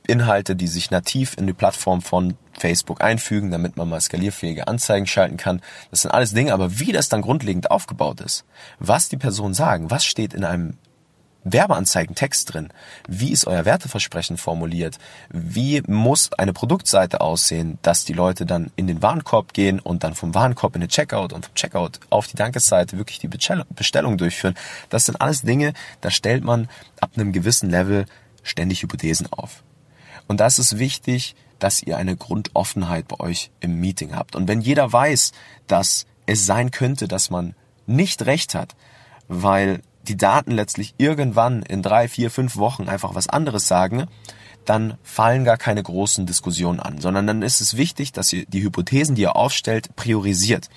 Inhalte, 0.07 0.55
die 0.55 0.67
sich 0.67 0.89
nativ 0.89 1.35
in 1.37 1.47
die 1.47 1.53
Plattform 1.53 2.01
von 2.01 2.37
Facebook 2.57 3.01
einfügen, 3.01 3.51
damit 3.51 3.75
man 3.75 3.89
mal 3.89 3.99
skalierfähige 3.99 4.67
Anzeigen 4.67 5.07
schalten 5.07 5.37
kann. 5.37 5.61
Das 5.91 6.01
sind 6.01 6.11
alles 6.11 6.33
Dinge, 6.33 6.53
aber 6.53 6.79
wie 6.79 6.91
das 6.91 7.09
dann 7.09 7.21
grundlegend 7.21 7.71
aufgebaut 7.71 8.21
ist, 8.21 8.45
was 8.79 9.09
die 9.09 9.17
Personen 9.17 9.53
sagen, 9.53 9.91
was 9.91 10.05
steht 10.05 10.33
in 10.33 10.45
einem 10.45 10.77
Werbeanzeigentext 11.43 12.53
drin? 12.53 12.69
Wie 13.07 13.31
ist 13.31 13.47
euer 13.47 13.65
Werteversprechen 13.65 14.37
formuliert? 14.37 14.97
Wie 15.29 15.81
muss 15.87 16.31
eine 16.33 16.53
Produktseite 16.53 17.21
aussehen, 17.21 17.79
dass 17.81 18.05
die 18.05 18.13
Leute 18.13 18.45
dann 18.45 18.71
in 18.75 18.87
den 18.87 19.01
Warenkorb 19.01 19.53
gehen 19.53 19.79
und 19.79 20.03
dann 20.03 20.15
vom 20.15 20.33
Warenkorb 20.33 20.75
in 20.75 20.81
den 20.81 20.89
Checkout 20.89 21.33
und 21.33 21.45
vom 21.45 21.55
Checkout 21.55 21.99
auf 22.09 22.27
die 22.27 22.37
Dankesseite 22.37 22.97
wirklich 22.97 23.19
die 23.19 23.27
Bestellung 23.27 24.17
durchführen? 24.17 24.55
Das 24.89 25.05
sind 25.05 25.19
alles 25.21 25.41
Dinge, 25.41 25.73
da 26.01 26.11
stellt 26.11 26.43
man 26.43 26.69
ab 26.99 27.11
einem 27.15 27.31
gewissen 27.31 27.69
Level 27.69 28.05
ständig 28.43 28.81
Hypothesen 28.81 29.31
auf. 29.31 29.63
Und 30.27 30.39
das 30.39 30.59
ist 30.59 30.79
wichtig, 30.79 31.35
dass 31.59 31.81
ihr 31.81 31.97
eine 31.97 32.15
Grundoffenheit 32.15 33.07
bei 33.07 33.19
euch 33.19 33.51
im 33.59 33.79
Meeting 33.79 34.15
habt. 34.15 34.35
Und 34.35 34.47
wenn 34.47 34.61
jeder 34.61 34.91
weiß, 34.91 35.31
dass 35.67 36.05
es 36.25 36.45
sein 36.45 36.71
könnte, 36.71 37.07
dass 37.07 37.29
man 37.29 37.55
nicht 37.85 38.25
recht 38.25 38.55
hat, 38.55 38.75
weil 39.27 39.81
die 40.03 40.17
Daten 40.17 40.51
letztlich 40.51 40.95
irgendwann 40.97 41.63
in 41.63 41.81
drei, 41.81 42.07
vier, 42.07 42.29
fünf 42.29 42.57
Wochen 42.57 42.89
einfach 42.89 43.15
was 43.15 43.27
anderes 43.27 43.67
sagen, 43.67 44.07
dann 44.65 44.97
fallen 45.03 45.43
gar 45.43 45.57
keine 45.57 45.83
großen 45.83 46.25
Diskussionen 46.25 46.79
an, 46.79 47.01
sondern 47.01 47.27
dann 47.27 47.41
ist 47.41 47.61
es 47.61 47.75
wichtig, 47.75 48.11
dass 48.11 48.31
ihr 48.31 48.45
die 48.45 48.63
Hypothesen, 48.63 49.15
die 49.15 49.23
ihr 49.23 49.35
aufstellt, 49.35 49.95
priorisiert. 49.95 50.69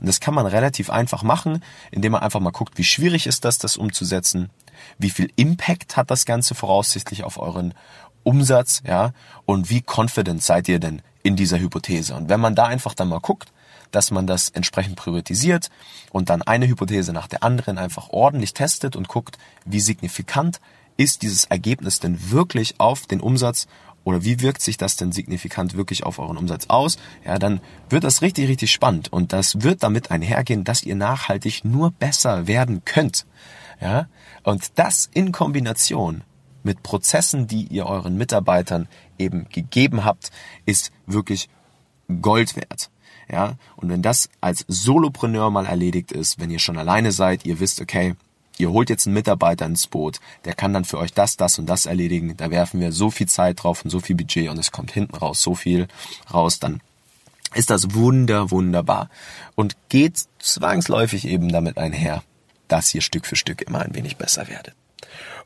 Und 0.00 0.06
das 0.06 0.20
kann 0.20 0.34
man 0.34 0.46
relativ 0.46 0.90
einfach 0.90 1.22
machen, 1.22 1.62
indem 1.90 2.12
man 2.12 2.22
einfach 2.22 2.40
mal 2.40 2.50
guckt, 2.50 2.78
wie 2.78 2.84
schwierig 2.84 3.26
ist 3.26 3.44
das, 3.44 3.58
das 3.58 3.76
umzusetzen, 3.76 4.50
wie 4.98 5.10
viel 5.10 5.30
Impact 5.36 5.96
hat 5.96 6.10
das 6.10 6.24
Ganze 6.24 6.54
voraussichtlich 6.54 7.24
auf 7.24 7.38
euren 7.38 7.74
Umsatz, 8.22 8.82
ja, 8.86 9.12
und 9.44 9.68
wie 9.68 9.82
confident 9.82 10.42
seid 10.42 10.68
ihr 10.68 10.80
denn 10.80 11.02
in 11.22 11.36
dieser 11.36 11.58
Hypothese? 11.58 12.14
Und 12.14 12.28
wenn 12.28 12.40
man 12.40 12.54
da 12.54 12.64
einfach 12.64 12.94
dann 12.94 13.08
mal 13.08 13.20
guckt, 13.20 13.52
dass 13.94 14.10
man 14.10 14.26
das 14.26 14.50
entsprechend 14.50 14.96
priorisiert 14.96 15.70
und 16.10 16.30
dann 16.30 16.42
eine 16.42 16.66
Hypothese 16.66 17.12
nach 17.12 17.28
der 17.28 17.42
anderen 17.42 17.78
einfach 17.78 18.10
ordentlich 18.10 18.54
testet 18.54 18.96
und 18.96 19.08
guckt, 19.08 19.38
wie 19.64 19.80
signifikant 19.80 20.60
ist 20.96 21.22
dieses 21.22 21.44
Ergebnis 21.44 22.00
denn 22.00 22.30
wirklich 22.30 22.78
auf 22.78 23.06
den 23.06 23.20
Umsatz 23.20 23.66
oder 24.04 24.22
wie 24.22 24.40
wirkt 24.40 24.60
sich 24.60 24.76
das 24.76 24.96
denn 24.96 25.12
signifikant 25.12 25.76
wirklich 25.76 26.04
auf 26.04 26.18
euren 26.18 26.36
Umsatz 26.36 26.66
aus, 26.68 26.98
ja, 27.24 27.38
dann 27.38 27.60
wird 27.88 28.04
das 28.04 28.22
richtig, 28.22 28.48
richtig 28.48 28.70
spannend 28.70 29.12
und 29.12 29.32
das 29.32 29.62
wird 29.62 29.82
damit 29.82 30.10
einhergehen, 30.10 30.64
dass 30.64 30.82
ihr 30.82 30.94
nachhaltig 30.94 31.64
nur 31.64 31.90
besser 31.90 32.46
werden 32.46 32.84
könnt, 32.84 33.26
ja, 33.80 34.06
und 34.42 34.78
das 34.78 35.08
in 35.12 35.32
Kombination 35.32 36.22
mit 36.62 36.82
Prozessen, 36.82 37.46
die 37.46 37.66
ihr 37.66 37.86
euren 37.86 38.16
Mitarbeitern 38.16 38.88
eben 39.18 39.48
gegeben 39.48 40.04
habt, 40.04 40.30
ist 40.64 40.92
wirklich 41.06 41.48
Gold 42.20 42.56
wert. 42.56 42.90
Ja, 43.30 43.54
und 43.76 43.88
wenn 43.88 44.02
das 44.02 44.28
als 44.40 44.64
Solopreneur 44.68 45.50
mal 45.50 45.66
erledigt 45.66 46.12
ist, 46.12 46.38
wenn 46.38 46.50
ihr 46.50 46.58
schon 46.58 46.78
alleine 46.78 47.12
seid, 47.12 47.46
ihr 47.46 47.60
wisst, 47.60 47.80
okay, 47.80 48.14
ihr 48.58 48.70
holt 48.70 48.90
jetzt 48.90 49.06
einen 49.06 49.14
Mitarbeiter 49.14 49.66
ins 49.66 49.86
Boot, 49.86 50.20
der 50.44 50.54
kann 50.54 50.72
dann 50.72 50.84
für 50.84 50.98
euch 50.98 51.12
das, 51.12 51.36
das 51.36 51.58
und 51.58 51.66
das 51.66 51.86
erledigen, 51.86 52.36
da 52.36 52.50
werfen 52.50 52.80
wir 52.80 52.92
so 52.92 53.10
viel 53.10 53.28
Zeit 53.28 53.62
drauf 53.62 53.84
und 53.84 53.90
so 53.90 54.00
viel 54.00 54.16
Budget 54.16 54.48
und 54.48 54.58
es 54.58 54.72
kommt 54.72 54.92
hinten 54.92 55.16
raus 55.16 55.42
so 55.42 55.54
viel 55.54 55.88
raus, 56.32 56.58
dann 56.58 56.80
ist 57.54 57.70
das 57.70 57.94
wunder, 57.94 58.50
wunderbar. 58.50 59.08
Und 59.54 59.76
geht 59.88 60.24
zwangsläufig 60.40 61.26
eben 61.26 61.50
damit 61.50 61.78
einher, 61.78 62.22
dass 62.68 62.94
ihr 62.94 63.00
Stück 63.00 63.26
für 63.26 63.36
Stück 63.36 63.62
immer 63.62 63.80
ein 63.80 63.94
wenig 63.94 64.16
besser 64.16 64.48
werdet. 64.48 64.74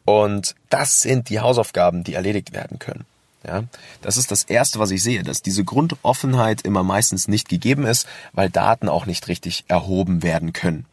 Und 0.04 0.54
das 0.70 1.02
sind 1.02 1.28
die 1.28 1.40
Hausaufgaben, 1.40 2.04
die 2.04 2.14
erledigt 2.14 2.52
werden 2.52 2.78
können. 2.78 3.04
Ja, 3.46 3.64
das 4.02 4.16
ist 4.16 4.30
das 4.32 4.42
erste, 4.42 4.78
was 4.80 4.90
ich 4.90 5.02
sehe, 5.02 5.22
dass 5.22 5.42
diese 5.42 5.64
Grundoffenheit 5.64 6.62
immer 6.62 6.82
meistens 6.82 7.28
nicht 7.28 7.48
gegeben 7.48 7.86
ist, 7.86 8.06
weil 8.32 8.50
Daten 8.50 8.88
auch 8.88 9.06
nicht 9.06 9.28
richtig 9.28 9.64
erhoben 9.68 10.22
werden 10.22 10.52
können. 10.52 10.86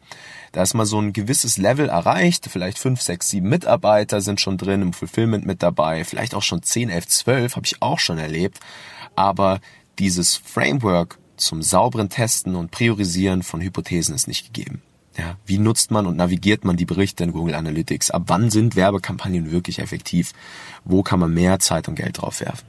Da 0.52 0.62
ist 0.62 0.72
mal 0.72 0.86
so 0.86 0.98
ein 0.98 1.12
gewisses 1.12 1.58
Level 1.58 1.88
erreicht, 1.88 2.46
vielleicht 2.50 2.78
fünf, 2.78 3.02
sechs, 3.02 3.28
sieben 3.28 3.48
Mitarbeiter 3.48 4.20
sind 4.20 4.40
schon 4.40 4.56
drin 4.58 4.80
im 4.80 4.92
Fulfillment 4.92 5.44
mit 5.44 5.62
dabei, 5.62 6.04
vielleicht 6.04 6.34
auch 6.34 6.42
schon 6.42 6.62
zehn, 6.62 6.88
elf, 6.88 7.06
zwölf, 7.08 7.56
habe 7.56 7.66
ich 7.66 7.82
auch 7.82 7.98
schon 7.98 8.18
erlebt. 8.18 8.60
Aber 9.16 9.60
dieses 9.98 10.36
Framework 10.36 11.18
zum 11.36 11.62
sauberen 11.62 12.08
Testen 12.08 12.54
und 12.54 12.70
Priorisieren 12.70 13.42
von 13.42 13.60
Hypothesen 13.60 14.14
ist 14.14 14.28
nicht 14.28 14.46
gegeben. 14.46 14.82
Ja, 15.18 15.36
wie 15.46 15.58
nutzt 15.58 15.90
man 15.90 16.06
und 16.06 16.16
navigiert 16.16 16.64
man 16.64 16.76
die 16.76 16.84
Berichte 16.84 17.24
in 17.24 17.32
Google 17.32 17.54
Analytics? 17.54 18.10
Ab 18.10 18.24
wann 18.26 18.50
sind 18.50 18.76
Werbekampagnen 18.76 19.50
wirklich 19.50 19.78
effektiv? 19.78 20.32
Wo 20.84 21.02
kann 21.02 21.20
man 21.20 21.32
mehr 21.32 21.58
Zeit 21.58 21.88
und 21.88 21.94
Geld 21.94 22.20
drauf 22.20 22.40
werfen? 22.40 22.66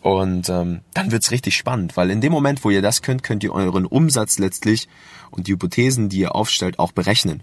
Und 0.00 0.48
ähm, 0.48 0.80
dann 0.94 1.10
wird's 1.12 1.30
richtig 1.30 1.56
spannend, 1.56 1.96
weil 1.96 2.10
in 2.10 2.20
dem 2.20 2.32
Moment, 2.32 2.64
wo 2.64 2.70
ihr 2.70 2.82
das 2.82 3.02
könnt, 3.02 3.22
könnt 3.22 3.44
ihr 3.44 3.52
euren 3.52 3.86
Umsatz 3.86 4.38
letztlich 4.38 4.88
und 5.30 5.46
die 5.46 5.52
Hypothesen, 5.52 6.08
die 6.08 6.20
ihr 6.20 6.34
aufstellt, 6.34 6.78
auch 6.78 6.92
berechnen. 6.92 7.42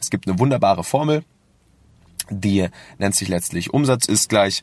Es 0.00 0.10
gibt 0.10 0.28
eine 0.28 0.38
wunderbare 0.38 0.84
Formel, 0.84 1.24
die 2.30 2.68
nennt 2.98 3.14
sich 3.14 3.28
letztlich 3.28 3.72
Umsatz 3.72 4.06
ist 4.06 4.28
gleich 4.28 4.62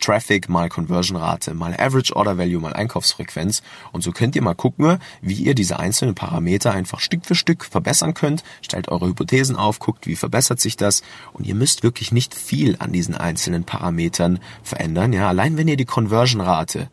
Traffic 0.00 0.48
mal 0.48 0.68
Conversion 0.68 1.16
Rate 1.16 1.54
mal 1.54 1.74
Average 1.78 2.14
Order 2.14 2.36
Value 2.36 2.60
mal 2.60 2.72
Einkaufsfrequenz. 2.72 3.62
Und 3.92 4.02
so 4.02 4.12
könnt 4.12 4.36
ihr 4.36 4.42
mal 4.42 4.54
gucken, 4.54 4.98
wie 5.22 5.34
ihr 5.34 5.54
diese 5.54 5.78
einzelnen 5.78 6.14
Parameter 6.14 6.72
einfach 6.72 7.00
Stück 7.00 7.24
für 7.24 7.34
Stück 7.34 7.64
verbessern 7.64 8.14
könnt. 8.14 8.42
Stellt 8.60 8.88
eure 8.88 9.06
Hypothesen 9.06 9.56
auf, 9.56 9.78
guckt, 9.78 10.06
wie 10.06 10.16
verbessert 10.16 10.60
sich 10.60 10.76
das. 10.76 11.02
Und 11.32 11.46
ihr 11.46 11.54
müsst 11.54 11.82
wirklich 11.82 12.12
nicht 12.12 12.34
viel 12.34 12.76
an 12.80 12.92
diesen 12.92 13.14
einzelnen 13.14 13.64
Parametern 13.64 14.40
verändern. 14.62 15.12
Ja, 15.12 15.28
allein 15.28 15.56
wenn 15.56 15.68
ihr 15.68 15.76
die 15.76 15.84
Conversion 15.84 16.40
Rate 16.40 16.90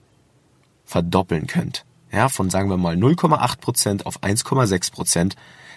verdoppeln 0.86 1.48
könnt. 1.48 1.86
Ja, 2.12 2.28
von 2.28 2.50
sagen 2.50 2.70
wir 2.70 2.78
mal 2.78 2.96
0,8% 2.96 4.04
auf 4.06 4.22
1,6%, 4.22 5.34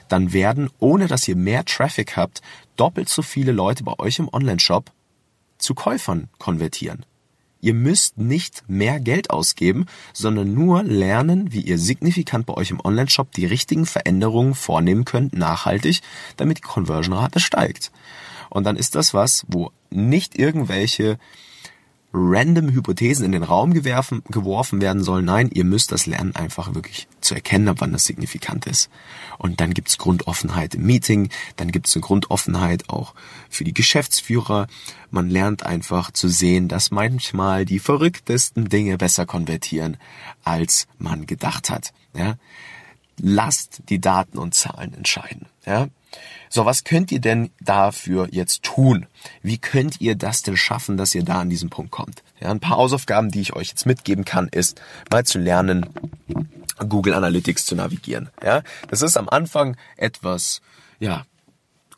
dann 0.08 0.32
werden, 0.32 0.70
ohne 0.78 1.06
dass 1.06 1.28
ihr 1.28 1.36
mehr 1.36 1.64
Traffic 1.64 2.16
habt, 2.16 2.42
doppelt 2.76 3.08
so 3.08 3.22
viele 3.22 3.52
Leute 3.52 3.84
bei 3.84 3.98
euch 3.98 4.18
im 4.18 4.28
Online-Shop 4.32 4.90
zu 5.58 5.74
Käufern 5.74 6.28
konvertieren. 6.38 7.04
Ihr 7.60 7.72
müsst 7.72 8.18
nicht 8.18 8.62
mehr 8.68 9.00
Geld 9.00 9.30
ausgeben, 9.30 9.86
sondern 10.12 10.52
nur 10.52 10.82
lernen, 10.82 11.50
wie 11.50 11.62
ihr 11.62 11.78
signifikant 11.78 12.44
bei 12.44 12.52
euch 12.52 12.70
im 12.70 12.80
Online-Shop 12.84 13.32
die 13.32 13.46
richtigen 13.46 13.86
Veränderungen 13.86 14.54
vornehmen 14.54 15.06
könnt, 15.06 15.32
nachhaltig, 15.32 16.02
damit 16.36 16.58
die 16.58 16.62
Conversion-Rate 16.62 17.40
steigt. 17.40 17.90
Und 18.50 18.64
dann 18.64 18.76
ist 18.76 18.94
das 18.94 19.14
was, 19.14 19.46
wo 19.48 19.70
nicht 19.88 20.38
irgendwelche 20.38 21.18
random 22.14 22.70
Hypothesen 22.70 23.24
in 23.24 23.32
den 23.32 23.42
Raum 23.42 23.74
gewerfen, 23.74 24.22
geworfen 24.30 24.80
werden 24.80 25.02
sollen. 25.02 25.24
Nein, 25.24 25.50
ihr 25.52 25.64
müsst 25.64 25.90
das 25.90 26.06
lernen, 26.06 26.36
einfach 26.36 26.72
wirklich 26.74 27.08
zu 27.20 27.34
erkennen, 27.34 27.68
ab 27.68 27.78
wann 27.80 27.92
das 27.92 28.06
signifikant 28.06 28.66
ist. 28.66 28.88
Und 29.36 29.60
dann 29.60 29.74
gibt's 29.74 29.98
Grundoffenheit 29.98 30.76
im 30.76 30.86
Meeting, 30.86 31.30
dann 31.56 31.72
gibt's 31.72 31.94
eine 31.96 32.02
Grundoffenheit 32.02 32.88
auch 32.88 33.14
für 33.50 33.64
die 33.64 33.74
Geschäftsführer. 33.74 34.68
Man 35.10 35.28
lernt 35.28 35.66
einfach 35.66 36.12
zu 36.12 36.28
sehen, 36.28 36.68
dass 36.68 36.92
manchmal 36.92 37.64
die 37.64 37.80
verrücktesten 37.80 38.68
Dinge 38.68 38.96
besser 38.96 39.26
konvertieren, 39.26 39.96
als 40.44 40.86
man 40.98 41.26
gedacht 41.26 41.68
hat. 41.68 41.92
Ja? 42.16 42.36
Lasst 43.18 43.82
die 43.88 44.00
Daten 44.00 44.38
und 44.38 44.54
Zahlen 44.54 44.94
entscheiden. 44.94 45.46
Ja? 45.66 45.88
So, 46.48 46.64
was 46.64 46.84
könnt 46.84 47.10
ihr 47.10 47.20
denn 47.20 47.50
dafür 47.60 48.28
jetzt 48.30 48.62
tun? 48.62 49.06
Wie 49.42 49.58
könnt 49.58 50.00
ihr 50.00 50.14
das 50.14 50.42
denn 50.42 50.56
schaffen, 50.56 50.96
dass 50.96 51.14
ihr 51.14 51.24
da 51.24 51.40
an 51.40 51.50
diesen 51.50 51.70
Punkt 51.70 51.90
kommt? 51.90 52.22
Ja, 52.40 52.50
ein 52.50 52.60
paar 52.60 52.76
Hausaufgaben, 52.76 53.30
die 53.30 53.40
ich 53.40 53.54
euch 53.54 53.68
jetzt 53.68 53.86
mitgeben 53.86 54.24
kann, 54.24 54.48
ist 54.48 54.80
mal 55.10 55.24
zu 55.24 55.38
lernen, 55.38 55.86
Google 56.88 57.14
Analytics 57.14 57.66
zu 57.66 57.74
navigieren. 57.74 58.30
Ja, 58.42 58.62
das 58.88 59.02
ist 59.02 59.16
am 59.16 59.28
Anfang 59.28 59.76
etwas, 59.96 60.60
ja, 61.00 61.24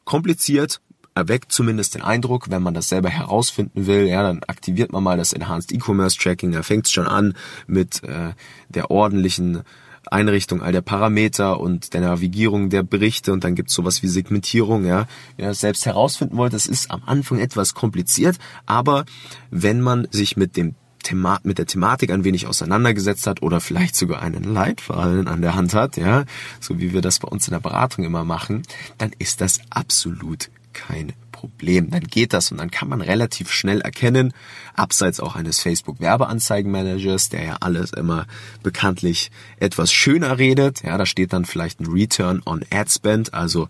kompliziert, 0.05 0.81
erweckt 1.15 1.51
zumindest 1.51 1.95
den 1.95 2.03
Eindruck, 2.03 2.51
wenn 2.51 2.63
man 2.63 2.75
das 2.75 2.89
selber 2.89 3.09
herausfinden 3.09 3.87
will, 3.87 4.07
ja, 4.07 4.23
dann 4.23 4.43
aktiviert 4.45 4.93
man 4.93 5.03
mal 5.03 5.17
das 5.17 5.33
Enhanced 5.33 5.73
E-Commerce 5.73 6.19
Tracking, 6.19 6.53
da 6.53 6.63
fängt 6.63 6.87
es 6.87 6.93
schon 6.93 7.07
an 7.07 7.35
mit 7.67 8.05
äh, 8.05 8.33
der 8.69 8.91
ordentlichen 8.91 9.63
Einrichtung 10.07 10.63
all 10.63 10.73
der 10.73 10.83
Parameter 10.83 11.61
und 11.61 11.93
der 11.95 12.01
Navigierung 12.01 12.71
der 12.71 12.83
Berichte 12.83 13.33
und 13.33 13.45
dann 13.45 13.55
gibt's 13.55 13.75
sowas 13.75 14.03
wie 14.03 14.09
Segmentierung, 14.09 14.85
ja. 14.85 15.07
Wenn 15.37 15.47
ihr 15.47 15.49
das 15.49 15.61
selbst 15.61 15.87
herausfinden 15.87 16.37
wollt, 16.37 16.53
das 16.53 16.67
ist 16.67 16.91
am 16.91 17.03
Anfang 17.05 17.39
etwas 17.39 17.75
kompliziert, 17.75 18.39
aber 18.67 19.05
wenn 19.51 19.81
man 19.81 20.09
sich 20.11 20.37
mit 20.37 20.57
dem 20.57 20.75
Thema 21.03 21.39
mit 21.45 21.59
der 21.59 21.67
Thematik 21.67 22.11
ein 22.11 22.25
wenig 22.25 22.49
auseinandergesetzt 22.49 23.29
hat 23.29 23.41
oder 23.41 23.61
vielleicht 23.61 23.95
sogar 23.95 24.23
einen 24.23 24.43
Leitfaden 24.43 25.29
an 25.29 25.41
der 25.41 25.55
Hand 25.55 25.73
hat, 25.73 25.97
ja, 25.97 26.25
so 26.61 26.81
wie 26.81 26.93
wir 26.93 27.01
das 27.01 27.21
bei 27.21 27.29
uns 27.29 27.47
in 27.47 27.53
der 27.53 27.61
Beratung 27.61 28.05
immer 28.05 28.25
machen, 28.25 28.63
dann 28.99 29.13
ist 29.19 29.41
das 29.41 29.61
absolut 29.71 30.51
kein 30.73 31.13
Problem. 31.37 31.91
Dann 31.91 32.05
geht 32.05 32.33
das 32.33 32.51
und 32.51 32.59
dann 32.59 32.71
kann 32.71 32.89
man 32.89 33.03
relativ 33.03 33.53
schnell 33.53 33.83
erkennen, 33.83 34.33
abseits 34.75 35.21
auch 35.21 35.37
eines 35.37 35.61
Facebook 35.61 36.01
Werbeanzeigenmanagers, 36.01 37.29
der 37.29 37.45
ja 37.45 37.57
alles 37.61 37.93
immer 37.93 38.27
bekanntlich 38.63 39.31
etwas 39.61 39.93
schöner 39.93 40.39
redet. 40.39 40.83
Ja, 40.83 40.97
da 40.97 41.05
steht 41.05 41.35
dann 41.35 41.45
vielleicht 41.45 41.81
ein 41.81 41.87
Return 41.87 42.43
on 42.47 42.65
Ad 42.71 42.91
Spend, 42.91 43.35
also 43.35 43.69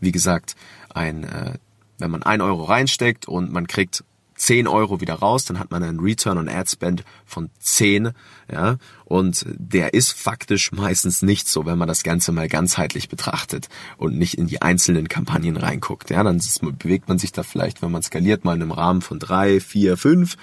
wie 0.00 0.10
gesagt, 0.10 0.56
ein, 0.94 1.24
äh, 1.24 1.52
wenn 1.98 2.10
man 2.10 2.22
ein 2.22 2.40
Euro 2.40 2.64
reinsteckt 2.64 3.28
und 3.28 3.52
man 3.52 3.66
kriegt 3.66 4.04
10 4.42 4.66
Euro 4.66 5.00
wieder 5.00 5.14
raus, 5.14 5.44
dann 5.44 5.60
hat 5.60 5.70
man 5.70 5.84
einen 5.84 6.00
Return 6.00 6.36
on 6.36 6.48
Ad 6.48 6.68
Spend 6.68 7.04
von 7.24 7.50
10, 7.60 8.10
ja, 8.50 8.76
und 9.04 9.46
der 9.46 9.94
ist 9.94 10.12
faktisch 10.12 10.72
meistens 10.72 11.22
nicht 11.22 11.46
so, 11.46 11.64
wenn 11.64 11.78
man 11.78 11.86
das 11.86 12.02
Ganze 12.02 12.32
mal 12.32 12.48
ganzheitlich 12.48 13.08
betrachtet 13.08 13.68
und 13.98 14.18
nicht 14.18 14.34
in 14.34 14.48
die 14.48 14.60
einzelnen 14.60 15.08
Kampagnen 15.08 15.56
reinguckt, 15.56 16.10
ja, 16.10 16.24
dann 16.24 16.38
ist, 16.38 16.60
bewegt 16.60 17.08
man 17.08 17.20
sich 17.20 17.30
da 17.30 17.44
vielleicht, 17.44 17.82
wenn 17.82 17.92
man 17.92 18.02
skaliert, 18.02 18.44
mal 18.44 18.56
in 18.56 18.62
einem 18.62 18.72
Rahmen 18.72 19.00
von 19.00 19.20
3, 19.20 19.60
4, 19.60 19.96
5, 19.96 20.36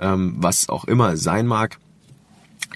ähm, 0.00 0.34
was 0.38 0.68
auch 0.68 0.84
immer 0.84 1.16
sein 1.16 1.46
mag, 1.46 1.78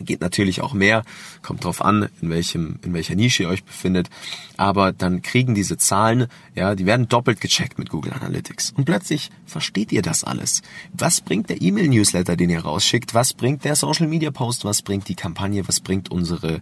Geht 0.01 0.21
natürlich 0.21 0.61
auch 0.63 0.73
mehr, 0.73 1.05
kommt 1.43 1.65
drauf 1.65 1.83
an, 1.83 2.09
in 2.21 2.31
welchem, 2.31 2.79
in 2.83 2.95
welcher 2.95 3.15
Nische 3.15 3.43
ihr 3.45 3.49
euch 3.49 3.65
befindet. 3.65 4.09
Aber 4.57 4.93
dann 4.93 5.23
kriegen 5.23 5.55
diese 5.55 5.77
Zahlen, 5.77 6.27
ja, 6.55 6.75
die 6.75 6.87
werden 6.87 7.09
doppelt 7.09 7.41
gecheckt 7.41 7.79
mit 7.79 7.91
Google 7.91 8.13
Analytics. 8.13 8.73
Und 8.77 8.85
plötzlich 8.85 9.31
versteht 9.47 9.93
ihr 9.93 10.03
das 10.03 10.25
alles. 10.25 10.63
Was 10.93 11.21
bringt 11.21 11.51
der 11.51 11.61
E-Mail-Newsletter, 11.61 12.37
den 12.37 12.51
ihr 12.51 12.61
rausschickt? 12.61 13.15
Was 13.15 13.35
bringt 13.35 13.65
der 13.65 13.77
Social 13.77 14.09
Media 14.09 14.31
Post? 14.31 14.65
Was 14.65 14.83
bringt 14.83 15.09
die 15.09 15.15
Kampagne? 15.15 15.67
Was 15.69 15.81
bringt 15.81 16.11
unsere 16.11 16.61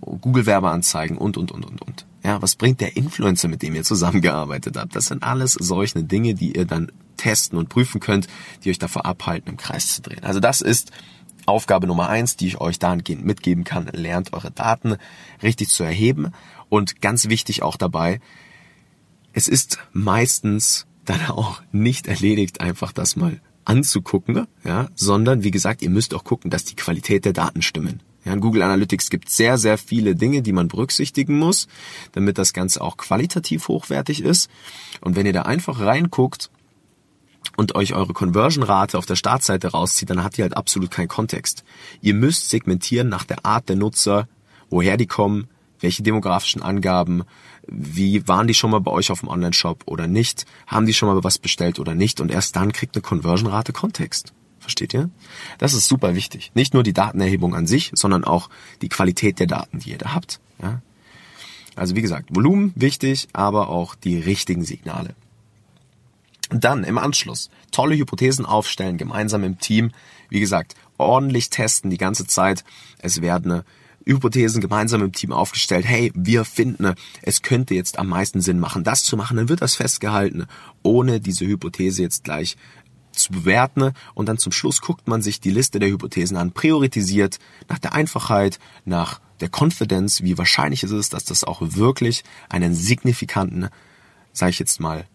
Google-Werbeanzeigen? 0.00 1.18
Und, 1.18 1.36
und, 1.36 1.52
und, 1.52 1.64
und, 1.64 1.82
und. 1.82 2.06
Ja, 2.22 2.40
was 2.42 2.56
bringt 2.56 2.80
der 2.80 2.96
Influencer, 2.96 3.48
mit 3.48 3.62
dem 3.62 3.74
ihr 3.74 3.84
zusammengearbeitet 3.84 4.76
habt? 4.76 4.94
Das 4.94 5.06
sind 5.06 5.22
alles 5.22 5.52
solche 5.52 6.02
Dinge, 6.02 6.34
die 6.34 6.56
ihr 6.56 6.66
dann 6.66 6.92
testen 7.16 7.58
und 7.58 7.68
prüfen 7.68 8.00
könnt, 8.00 8.28
die 8.64 8.70
euch 8.70 8.78
davor 8.78 9.04
abhalten, 9.06 9.50
im 9.50 9.56
Kreis 9.56 9.94
zu 9.94 10.02
drehen. 10.02 10.24
Also 10.24 10.40
das 10.40 10.60
ist 10.60 10.90
Aufgabe 11.46 11.86
Nummer 11.86 12.08
eins, 12.08 12.36
die 12.36 12.46
ich 12.46 12.60
euch 12.60 12.78
dahingehend 12.78 13.24
mitgeben 13.24 13.64
kann, 13.64 13.86
lernt 13.92 14.32
eure 14.32 14.50
Daten 14.50 14.96
richtig 15.42 15.68
zu 15.68 15.84
erheben. 15.84 16.32
Und 16.68 17.00
ganz 17.00 17.28
wichtig 17.28 17.62
auch 17.62 17.76
dabei, 17.76 18.20
es 19.32 19.48
ist 19.48 19.78
meistens 19.92 20.86
dann 21.04 21.26
auch 21.26 21.62
nicht 21.72 22.06
erledigt, 22.06 22.60
einfach 22.60 22.92
das 22.92 23.16
mal 23.16 23.40
anzugucken, 23.64 24.46
ja, 24.64 24.88
sondern 24.94 25.44
wie 25.44 25.50
gesagt, 25.50 25.82
ihr 25.82 25.90
müsst 25.90 26.14
auch 26.14 26.24
gucken, 26.24 26.50
dass 26.50 26.64
die 26.64 26.76
Qualität 26.76 27.24
der 27.24 27.32
Daten 27.32 27.62
stimmen. 27.62 28.02
Ja, 28.24 28.32
in 28.32 28.40
Google 28.40 28.62
Analytics 28.62 29.08
gibt 29.08 29.30
sehr, 29.30 29.56
sehr 29.56 29.78
viele 29.78 30.14
Dinge, 30.14 30.42
die 30.42 30.52
man 30.52 30.68
berücksichtigen 30.68 31.38
muss, 31.38 31.68
damit 32.12 32.36
das 32.36 32.52
Ganze 32.52 32.82
auch 32.82 32.96
qualitativ 32.96 33.68
hochwertig 33.68 34.22
ist. 34.22 34.50
Und 35.00 35.16
wenn 35.16 35.26
ihr 35.26 35.32
da 35.32 35.42
einfach 35.42 35.80
reinguckt 35.80 36.50
und 37.56 37.74
euch 37.74 37.94
eure 37.94 38.12
Conversion-Rate 38.12 38.96
auf 38.96 39.06
der 39.06 39.16
Startseite 39.16 39.68
rauszieht, 39.68 40.10
dann 40.10 40.24
hat 40.24 40.36
die 40.36 40.42
halt 40.42 40.56
absolut 40.56 40.90
keinen 40.90 41.08
Kontext. 41.08 41.64
Ihr 42.00 42.14
müsst 42.14 42.50
segmentieren 42.50 43.08
nach 43.08 43.24
der 43.24 43.44
Art 43.44 43.68
der 43.68 43.76
Nutzer, 43.76 44.28
woher 44.70 44.96
die 44.96 45.06
kommen, 45.06 45.48
welche 45.80 46.02
demografischen 46.02 46.62
Angaben, 46.62 47.24
wie 47.66 48.26
waren 48.26 48.46
die 48.46 48.54
schon 48.54 48.70
mal 48.70 48.80
bei 48.80 48.90
euch 48.90 49.10
auf 49.10 49.20
dem 49.20 49.28
Online-Shop 49.28 49.82
oder 49.86 50.06
nicht, 50.06 50.46
haben 50.66 50.86
die 50.86 50.94
schon 50.94 51.08
mal 51.08 51.22
was 51.24 51.38
bestellt 51.38 51.78
oder 51.78 51.94
nicht 51.94 52.20
und 52.20 52.30
erst 52.30 52.56
dann 52.56 52.72
kriegt 52.72 52.96
eine 52.96 53.02
Conversion-Rate 53.02 53.72
Kontext. 53.72 54.32
Versteht 54.58 54.92
ihr? 54.92 55.08
Das 55.58 55.72
ist 55.72 55.88
super 55.88 56.14
wichtig. 56.14 56.52
Nicht 56.54 56.74
nur 56.74 56.82
die 56.82 56.92
Datenerhebung 56.92 57.54
an 57.54 57.66
sich, 57.66 57.92
sondern 57.94 58.24
auch 58.24 58.50
die 58.82 58.90
Qualität 58.90 59.38
der 59.38 59.46
Daten, 59.46 59.78
die 59.78 59.90
ihr 59.90 59.98
da 59.98 60.12
habt. 60.14 60.38
Ja? 60.62 60.82
Also 61.76 61.96
wie 61.96 62.02
gesagt, 62.02 62.34
Volumen 62.34 62.72
wichtig, 62.76 63.28
aber 63.32 63.70
auch 63.70 63.94
die 63.94 64.18
richtigen 64.18 64.64
Signale. 64.64 65.14
Dann 66.50 66.84
im 66.84 66.98
Anschluss 66.98 67.50
tolle 67.70 67.96
Hypothesen 67.96 68.44
aufstellen, 68.44 68.98
gemeinsam 68.98 69.44
im 69.44 69.58
Team. 69.58 69.92
Wie 70.28 70.40
gesagt, 70.40 70.74
ordentlich 70.98 71.50
testen 71.50 71.90
die 71.90 71.96
ganze 71.96 72.26
Zeit. 72.26 72.64
Es 72.98 73.20
werden 73.20 73.62
Hypothesen 74.04 74.60
gemeinsam 74.60 75.02
im 75.02 75.12
Team 75.12 75.32
aufgestellt. 75.32 75.84
Hey, 75.84 76.10
wir 76.14 76.44
finden, 76.44 76.94
es 77.22 77.42
könnte 77.42 77.74
jetzt 77.74 77.98
am 77.98 78.08
meisten 78.08 78.40
Sinn 78.40 78.58
machen, 78.58 78.84
das 78.84 79.04
zu 79.04 79.16
machen. 79.16 79.36
Dann 79.36 79.48
wird 79.48 79.62
das 79.62 79.76
festgehalten, 79.76 80.46
ohne 80.82 81.20
diese 81.20 81.46
Hypothese 81.46 82.02
jetzt 82.02 82.24
gleich 82.24 82.56
zu 83.12 83.32
bewerten. 83.32 83.92
Und 84.14 84.28
dann 84.28 84.38
zum 84.38 84.52
Schluss 84.52 84.80
guckt 84.80 85.06
man 85.06 85.22
sich 85.22 85.40
die 85.40 85.50
Liste 85.50 85.78
der 85.78 85.90
Hypothesen 85.90 86.36
an, 86.36 86.52
priorisiert 86.52 87.38
nach 87.68 87.78
der 87.78 87.92
Einfachheit, 87.92 88.58
nach 88.84 89.20
der 89.40 89.50
Confidence, 89.50 90.22
wie 90.22 90.36
wahrscheinlich 90.36 90.82
ist 90.82 90.90
es, 90.90 91.08
dass 91.08 91.24
das 91.24 91.44
auch 91.44 91.60
wirklich 91.62 92.24
einen 92.48 92.74
signifikanten, 92.74 93.68
sage 94.32 94.50
ich 94.50 94.58
jetzt 94.58 94.80
mal, 94.80 95.06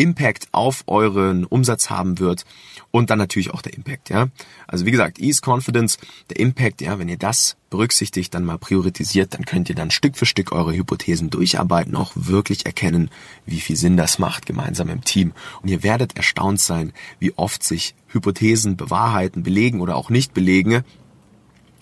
Impact 0.00 0.48
auf 0.52 0.84
euren 0.86 1.44
Umsatz 1.44 1.90
haben 1.90 2.18
wird 2.18 2.46
und 2.90 3.10
dann 3.10 3.18
natürlich 3.18 3.50
auch 3.50 3.60
der 3.60 3.74
Impact, 3.74 4.08
ja. 4.08 4.28
Also 4.66 4.86
wie 4.86 4.90
gesagt, 4.90 5.20
Ease 5.20 5.42
Confidence, 5.44 5.98
der 6.30 6.40
Impact, 6.40 6.80
ja, 6.80 6.98
wenn 6.98 7.10
ihr 7.10 7.18
das 7.18 7.58
berücksichtigt, 7.68 8.32
dann 8.32 8.46
mal 8.46 8.56
priorisiert, 8.56 9.34
dann 9.34 9.44
könnt 9.44 9.68
ihr 9.68 9.74
dann 9.74 9.90
Stück 9.90 10.16
für 10.16 10.24
Stück 10.24 10.52
eure 10.52 10.72
Hypothesen 10.72 11.28
durcharbeiten, 11.28 11.96
auch 11.96 12.12
wirklich 12.14 12.64
erkennen, 12.64 13.10
wie 13.44 13.60
viel 13.60 13.76
Sinn 13.76 13.98
das 13.98 14.18
macht 14.18 14.46
gemeinsam 14.46 14.88
im 14.88 15.04
Team. 15.04 15.34
Und 15.60 15.68
ihr 15.68 15.82
werdet 15.82 16.16
erstaunt 16.16 16.60
sein, 16.60 16.94
wie 17.18 17.36
oft 17.36 17.62
sich 17.62 17.94
Hypothesen 18.08 18.78
bewahrheiten, 18.78 19.42
belegen 19.42 19.82
oder 19.82 19.96
auch 19.96 20.08
nicht 20.08 20.32
belegen, 20.32 20.82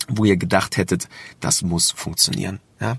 wo 0.09 0.25
ihr 0.25 0.35
gedacht 0.35 0.75
hättet, 0.75 1.07
das 1.39 1.61
muss 1.61 1.91
funktionieren. 1.91 2.59
Ja? 2.79 2.97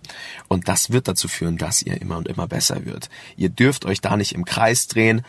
Und 0.48 0.68
das 0.68 0.90
wird 0.90 1.08
dazu 1.08 1.28
führen, 1.28 1.56
dass 1.56 1.82
ihr 1.82 2.00
immer 2.00 2.16
und 2.18 2.28
immer 2.28 2.46
besser 2.46 2.84
wird. 2.84 3.08
Ihr 3.36 3.48
dürft 3.48 3.84
euch 3.84 4.00
da 4.00 4.16
nicht 4.16 4.34
im 4.34 4.44
Kreis 4.44 4.86
drehen. 4.88 5.22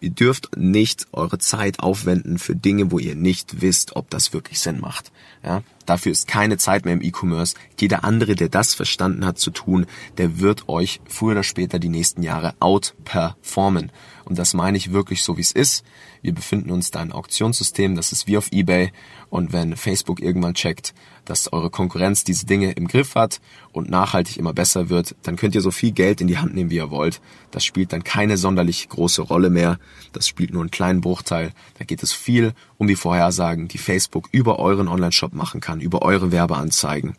Ihr 0.00 0.10
dürft 0.10 0.56
nicht 0.56 1.06
eure 1.12 1.38
Zeit 1.38 1.80
aufwenden 1.80 2.38
für 2.38 2.54
Dinge, 2.54 2.90
wo 2.90 2.98
ihr 2.98 3.14
nicht 3.14 3.62
wisst, 3.62 3.96
ob 3.96 4.10
das 4.10 4.32
wirklich 4.32 4.60
Sinn 4.60 4.80
macht. 4.80 5.10
Ja? 5.42 5.62
Dafür 5.86 6.12
ist 6.12 6.26
keine 6.26 6.58
Zeit 6.58 6.84
mehr 6.84 6.94
im 6.94 7.02
E-Commerce. 7.02 7.54
Jeder 7.80 8.04
andere, 8.04 8.34
der 8.34 8.48
das 8.48 8.74
verstanden 8.74 9.24
hat 9.24 9.38
zu 9.38 9.50
tun, 9.50 9.86
der 10.18 10.40
wird 10.40 10.68
euch 10.68 11.00
früher 11.08 11.32
oder 11.32 11.42
später 11.42 11.78
die 11.78 11.88
nächsten 11.88 12.22
Jahre 12.22 12.54
outperformen. 12.60 13.92
Und 14.24 14.38
das 14.38 14.54
meine 14.54 14.76
ich 14.76 14.92
wirklich 14.92 15.22
so, 15.22 15.36
wie 15.36 15.42
es 15.42 15.52
ist. 15.52 15.84
Wir 16.20 16.34
befinden 16.34 16.72
uns 16.72 16.90
da 16.90 17.00
in 17.00 17.12
Auktionssystem, 17.12 17.94
das 17.94 18.10
ist 18.10 18.26
wie 18.26 18.36
auf 18.36 18.50
eBay. 18.50 18.90
Und 19.30 19.52
wenn 19.52 19.76
Facebook 19.76 20.20
irgendwann 20.20 20.54
checkt, 20.54 20.94
dass 21.24 21.52
eure 21.52 21.70
Konkurrenz 21.70 22.24
diese 22.24 22.46
Dinge 22.46 22.72
im 22.72 22.88
Griff 22.88 23.14
hat 23.14 23.40
und 23.72 23.88
nachhaltig 23.88 24.36
immer 24.36 24.52
besser 24.52 24.88
wird, 24.88 25.14
dann 25.22 25.36
könnt 25.36 25.54
ihr 25.54 25.60
so 25.60 25.70
viel 25.70 25.92
Geld 25.92 26.20
in 26.20 26.26
die 26.26 26.38
Hand 26.38 26.54
nehmen, 26.54 26.70
wie 26.70 26.76
ihr 26.76 26.90
wollt. 26.90 27.20
Das 27.52 27.64
spielt 27.64 27.92
dann 27.92 28.02
keine 28.02 28.36
sonderlich 28.36 28.88
große 28.88 29.22
Rolle 29.22 29.50
mehr. 29.50 29.78
Das 30.12 30.26
spielt 30.26 30.52
nur 30.52 30.62
einen 30.62 30.72
kleinen 30.72 31.00
Bruchteil. 31.00 31.52
Da 31.78 31.84
geht 31.84 32.02
es 32.02 32.12
viel 32.12 32.52
um 32.78 32.86
die 32.86 32.96
Vorhersagen, 32.96 33.68
die 33.68 33.78
Facebook 33.78 34.28
über 34.32 34.58
euren 34.58 34.88
Online-Shop 34.88 35.32
machen 35.32 35.60
kann, 35.60 35.80
über 35.80 36.02
eure 36.02 36.32
Werbeanzeigen 36.32 37.16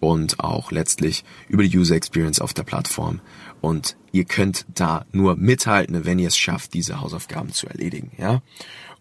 und 0.00 0.40
auch 0.40 0.72
letztlich 0.72 1.24
über 1.48 1.62
die 1.62 1.76
User 1.76 1.94
Experience 1.94 2.40
auf 2.40 2.54
der 2.54 2.64
Plattform. 2.64 3.20
Und 3.60 3.96
ihr 4.12 4.24
könnt 4.24 4.64
da 4.74 5.04
nur 5.12 5.36
mithalten, 5.36 6.04
wenn 6.04 6.18
ihr 6.18 6.28
es 6.28 6.36
schafft, 6.36 6.74
diese 6.74 7.00
Hausaufgaben 7.00 7.52
zu 7.52 7.66
erledigen, 7.66 8.12
ja. 8.18 8.42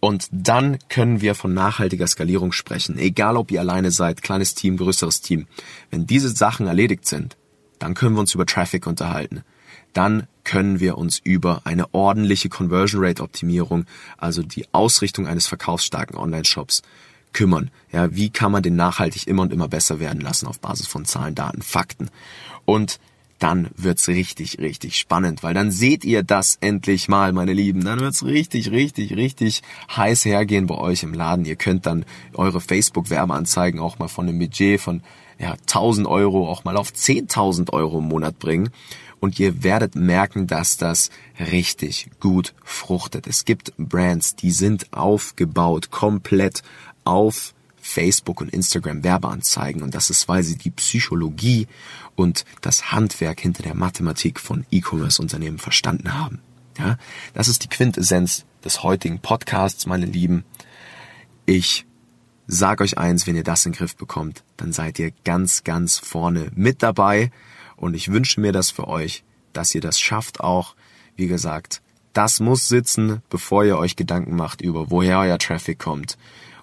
Und 0.01 0.27
dann 0.31 0.79
können 0.88 1.19
wir 1.19 1.35
von 1.35 1.53
nachhaltiger 1.53 2.07
Skalierung 2.07 2.53
sprechen. 2.53 2.97
Egal 2.97 3.35
ob 3.35 3.51
ihr 3.51 3.59
alleine 3.59 3.91
seid, 3.91 4.21
kleines 4.21 4.55
Team, 4.55 4.77
größeres 4.77 5.19
Team. 5.19 5.47
Wenn 5.91 6.07
diese 6.07 6.29
Sachen 6.29 6.67
erledigt 6.67 7.05
sind, 7.05 7.35
dann 7.79 7.95
können 7.95 8.15
wir 8.15 8.21
uns 8.21 8.33
über 8.33 8.45
Traffic 8.45 8.88
unterhalten. 8.88 9.43
Dann 9.93 10.28
können 10.43 10.80
wir 10.80 10.97
uns 10.97 11.19
über 11.23 11.62
eine 11.65 11.93
ordentliche 11.93 12.49
Conversion 12.49 13.04
Rate 13.04 13.21
Optimierung, 13.21 13.86
also 14.17 14.41
die 14.41 14.65
Ausrichtung 14.71 15.28
eines 15.28 15.47
verkaufsstarken 15.47 16.17
Online-Shops 16.17 16.82
kümmern. 17.34 17.69
Ja, 17.91 18.15
wie 18.15 18.30
kann 18.30 18.52
man 18.52 18.63
den 18.63 18.75
nachhaltig 18.75 19.28
immer 19.28 19.43
und 19.43 19.54
immer 19.54 19.67
besser 19.67 19.99
werden 19.99 20.21
lassen 20.21 20.47
auf 20.47 20.60
Basis 20.60 20.88
von 20.88 21.06
Zahlen, 21.06 21.36
Daten, 21.36 21.62
Fakten? 21.62 22.10
Und 22.65 22.99
dann 23.39 23.69
wird's 23.78 24.10
richtig, 24.10 24.60
richtig 24.60 24.97
spannend, 24.97 25.43
weil 25.43 25.54
dann 25.54 25.71
seht 25.71 26.04
ihr 26.04 26.23
das 26.23 26.58
endlich 26.60 27.08
mal, 27.08 27.32
meine 27.32 27.54
Lieben. 27.54 27.86
Dann 27.86 28.02
wird's 28.02 28.25
richtig, 28.25 28.71
richtig, 28.71 29.15
richtig 29.15 29.63
heiß 29.95 30.25
hergehen 30.25 30.67
bei 30.67 30.75
euch 30.75 31.04
im 31.04 31.13
Laden. 31.13 31.45
Ihr 31.45 31.56
könnt 31.56 31.86
dann 31.86 32.06
eure 32.34 32.60
Facebook-Werbeanzeigen 32.60 33.80
auch 33.80 33.97
mal 33.97 34.10
von 34.10 34.28
einem 34.28 34.39
Budget 34.39 34.82
von 34.82 35.02
ja, 35.39 35.54
1000 35.54 36.06
Euro 36.06 36.49
auch 36.49 36.65
mal 36.65 36.75
auf 36.75 36.91
10.000 36.91 37.71
Euro 37.71 37.99
im 37.99 38.10
Monat 38.10 38.39
bringen. 38.39 38.71
Und 39.19 39.39
ihr 39.39 39.63
werdet 39.63 39.95
merken, 39.95 40.47
dass 40.47 40.77
das 40.77 41.10
richtig 41.39 42.10
gut 42.19 42.53
fruchtet. 42.63 43.27
Es 43.27 43.45
gibt 43.45 43.73
Brands, 43.77 44.36
die 44.36 44.51
sind 44.51 44.93
aufgebaut 44.93 45.91
komplett 45.91 46.63
auf 47.03 47.53
Facebook 47.82 48.41
und 48.41 48.53
Instagram 48.53 49.03
Werbeanzeigen 49.03 49.82
und 49.82 49.95
das 49.95 50.10
ist, 50.10 50.27
weil 50.27 50.43
sie 50.43 50.58
die 50.58 50.69
Psychologie 50.69 51.67
und 52.15 52.45
das 52.62 52.91
Handwerk 52.91 53.39
hinter 53.39 53.63
der 53.63 53.75
Mathematik 53.75 54.39
von 54.39 54.65
E-Commerce-Unternehmen 54.69 55.58
verstanden 55.58 56.13
haben. 56.13 56.41
Ja, 56.77 56.97
das 57.34 57.47
ist 57.47 57.63
die 57.63 57.69
Quintessenz 57.69 58.45
des 58.63 58.84
heutigen 58.84 59.19
Podcasts, 59.19 59.86
meine 59.86 60.05
Lieben. 60.05 60.43
Ich 61.45 61.86
sag 62.47 62.82
euch 62.82 62.97
eins, 62.97 63.27
wenn 63.27 63.36
ihr 63.36 63.43
das 63.43 63.65
in 63.65 63.71
den 63.71 63.77
Griff 63.77 63.95
bekommt, 63.95 64.43
dann 64.58 64.71
seid 64.71 64.99
ihr 64.99 65.12
ganz, 65.23 65.63
ganz 65.63 65.97
vorne 65.97 66.51
mit 66.55 66.84
dabei 66.84 67.32
und 67.79 67.93
ich 67.95 68.11
wünsche 68.11 68.41
mir 68.41 68.51
das 68.51 68.71
für 68.71 68.87
euch, 68.87 69.23
dass 69.53 69.73
ihr 69.73 69.81
das 69.81 69.99
schafft 69.99 70.39
auch. 70.39 70.75
Wie 71.15 71.27
gesagt, 71.27 71.81
das 72.13 72.39
muss 72.39 72.67
sitzen, 72.67 73.21
bevor 73.29 73.63
ihr 73.65 73.77
euch 73.77 73.95
Gedanken 73.95 74.35
macht 74.35 74.61
über 74.61 74.91
woher 74.91 75.19
euer 75.19 75.37
Traffic 75.37 75.79
kommt 75.79 76.17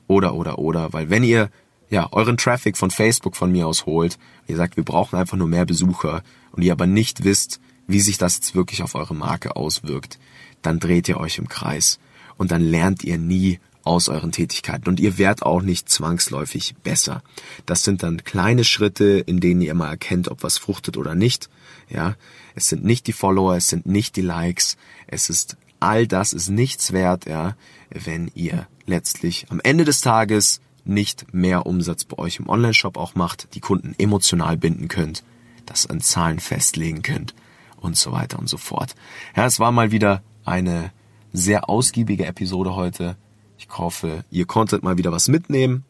oder, 0.06 0.34
oder, 0.34 0.58
oder. 0.58 0.92
Weil 0.92 1.10
wenn 1.10 1.24
ihr 1.24 1.50
ja 1.88 2.08
euren 2.12 2.36
Traffic 2.36 2.76
von 2.76 2.90
Facebook 2.90 3.36
von 3.36 3.52
mir 3.52 3.66
aus 3.66 3.86
holt, 3.86 4.18
ihr 4.46 4.56
sagt, 4.56 4.76
wir 4.76 4.84
brauchen 4.84 5.16
einfach 5.16 5.36
nur 5.36 5.48
mehr 5.48 5.64
Besucher 5.64 6.22
und 6.52 6.62
ihr 6.62 6.72
aber 6.72 6.86
nicht 6.86 7.24
wisst, 7.24 7.60
wie 7.86 8.00
sich 8.00 8.18
das 8.18 8.36
jetzt 8.36 8.54
wirklich 8.54 8.82
auf 8.82 8.94
eure 8.94 9.14
Marke 9.14 9.56
auswirkt, 9.56 10.18
dann 10.62 10.80
dreht 10.80 11.08
ihr 11.08 11.18
euch 11.18 11.38
im 11.38 11.48
Kreis. 11.48 11.98
und 12.36 12.50
dann 12.50 12.62
lernt 12.62 13.04
ihr 13.04 13.18
nie 13.18 13.60
aus 13.86 14.08
euren 14.08 14.32
Tätigkeiten 14.32 14.88
und 14.88 15.00
ihr 15.00 15.18
werdet 15.18 15.42
auch 15.42 15.62
nicht 15.62 15.88
zwangsläufig 15.88 16.74
besser. 16.82 17.22
Das 17.64 17.84
sind 17.84 18.02
dann 18.02 18.24
kleine 18.24 18.64
Schritte, 18.64 19.18
in 19.18 19.40
denen 19.40 19.62
ihr 19.62 19.74
mal 19.74 19.90
erkennt, 19.90 20.28
ob 20.28 20.42
was 20.42 20.58
fruchtet 20.58 20.96
oder 20.96 21.14
nicht. 21.14 21.48
Ja, 21.88 22.16
es 22.54 22.68
sind 22.68 22.84
nicht 22.84 23.06
die 23.06 23.12
Follower, 23.12 23.56
es 23.56 23.68
sind 23.68 23.86
nicht 23.86 24.16
die 24.16 24.22
Likes, 24.22 24.76
es 25.06 25.30
ist 25.30 25.56
all 25.78 26.06
das 26.06 26.32
ist 26.32 26.48
nichts 26.48 26.92
wert, 26.92 27.26
ja, 27.26 27.56
wenn 27.90 28.30
ihr 28.34 28.66
letztlich 28.86 29.46
am 29.50 29.60
Ende 29.62 29.84
des 29.84 30.00
Tages 30.00 30.60
nicht 30.84 31.32
mehr 31.34 31.66
Umsatz 31.66 32.04
bei 32.04 32.18
euch 32.18 32.38
im 32.38 32.48
Online-Shop 32.48 32.96
auch 32.96 33.14
macht, 33.14 33.54
die 33.54 33.60
Kunden 33.60 33.94
emotional 33.98 34.56
binden 34.56 34.88
könnt, 34.88 35.24
das 35.66 35.86
an 35.86 36.00
Zahlen 36.00 36.38
festlegen 36.38 37.02
könnt 37.02 37.34
und 37.76 37.96
so 37.96 38.12
weiter 38.12 38.38
und 38.38 38.48
so 38.48 38.56
fort. 38.56 38.94
Ja, 39.36 39.46
es 39.46 39.58
war 39.58 39.72
mal 39.72 39.90
wieder 39.90 40.22
eine 40.44 40.92
sehr 41.32 41.68
ausgiebige 41.68 42.26
Episode 42.26 42.74
heute. 42.74 43.16
Ich 43.58 43.68
hoffe, 43.70 44.24
ihr 44.30 44.46
konntet 44.46 44.82
mal 44.82 44.98
wieder 44.98 45.12
was 45.12 45.28
mitnehmen. 45.28 45.84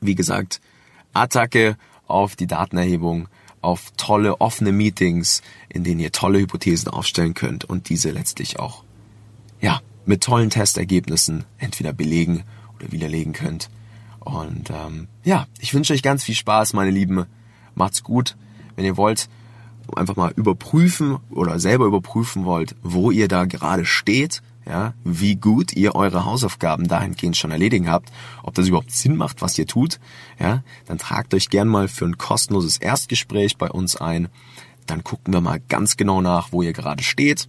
Wie 0.00 0.14
gesagt, 0.14 0.60
Attacke 1.12 1.76
auf 2.06 2.36
die 2.36 2.46
Datenerhebung, 2.46 3.28
auf 3.60 3.92
tolle 3.96 4.40
offene 4.40 4.72
Meetings, 4.72 5.42
in 5.68 5.84
denen 5.84 6.00
ihr 6.00 6.12
tolle 6.12 6.38
Hypothesen 6.38 6.88
aufstellen 6.88 7.34
könnt 7.34 7.64
und 7.64 7.88
diese 7.88 8.10
letztlich 8.10 8.58
auch, 8.58 8.84
ja, 9.60 9.80
mit 10.06 10.22
tollen 10.22 10.50
Testergebnissen 10.50 11.44
entweder 11.58 11.92
belegen 11.92 12.44
oder 12.76 12.90
widerlegen 12.90 13.32
könnt. 13.32 13.68
Und 14.20 14.70
ähm, 14.70 15.08
ja, 15.24 15.46
ich 15.58 15.74
wünsche 15.74 15.92
euch 15.92 16.02
ganz 16.02 16.24
viel 16.24 16.34
Spaß, 16.34 16.72
meine 16.72 16.90
Lieben. 16.90 17.26
Macht's 17.74 18.02
gut. 18.02 18.36
Wenn 18.76 18.84
ihr 18.84 18.96
wollt, 18.96 19.28
einfach 19.96 20.16
mal 20.16 20.32
überprüfen 20.36 21.18
oder 21.30 21.58
selber 21.58 21.86
überprüfen 21.86 22.44
wollt, 22.44 22.76
wo 22.82 23.10
ihr 23.10 23.28
da 23.28 23.44
gerade 23.44 23.84
steht, 23.84 24.42
ja, 24.70 24.94
wie 25.02 25.34
gut 25.34 25.72
ihr 25.72 25.96
eure 25.96 26.24
Hausaufgaben 26.24 26.86
dahingehend 26.86 27.36
schon 27.36 27.50
erledigen 27.50 27.90
habt, 27.90 28.12
ob 28.44 28.54
das 28.54 28.68
überhaupt 28.68 28.92
Sinn 28.92 29.16
macht, 29.16 29.42
was 29.42 29.58
ihr 29.58 29.66
tut, 29.66 29.98
ja, 30.38 30.62
dann 30.86 30.96
tragt 30.96 31.34
euch 31.34 31.50
gern 31.50 31.66
mal 31.66 31.88
für 31.88 32.04
ein 32.04 32.18
kostenloses 32.18 32.76
Erstgespräch 32.76 33.58
bei 33.58 33.68
uns 33.68 33.96
ein. 33.96 34.28
Dann 34.86 35.02
gucken 35.02 35.34
wir 35.34 35.40
mal 35.40 35.60
ganz 35.68 35.96
genau 35.96 36.20
nach, 36.20 36.52
wo 36.52 36.62
ihr 36.62 36.72
gerade 36.72 37.02
steht 37.02 37.48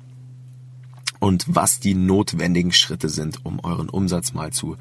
und 1.20 1.46
was 1.48 1.80
die 1.80 1.94
notwendigen 1.94 2.72
Schritte 2.72 3.08
sind, 3.08 3.46
um 3.46 3.60
euren 3.60 3.90
Umsatz 3.90 4.34
mal 4.34 4.52
zu 4.52 4.78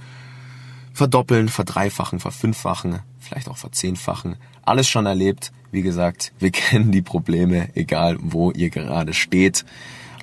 verdoppeln, 0.94 1.50
verdreifachen, 1.50 2.20
verfünffachen, 2.20 3.00
vielleicht 3.18 3.50
auch 3.50 3.58
verzehnfachen. 3.58 4.36
Alles 4.62 4.88
schon 4.88 5.04
erlebt. 5.04 5.52
Wie 5.72 5.82
gesagt, 5.82 6.32
wir 6.38 6.50
kennen 6.52 6.90
die 6.90 7.02
Probleme, 7.02 7.68
egal 7.76 8.16
wo 8.18 8.50
ihr 8.50 8.70
gerade 8.70 9.12
steht 9.12 9.66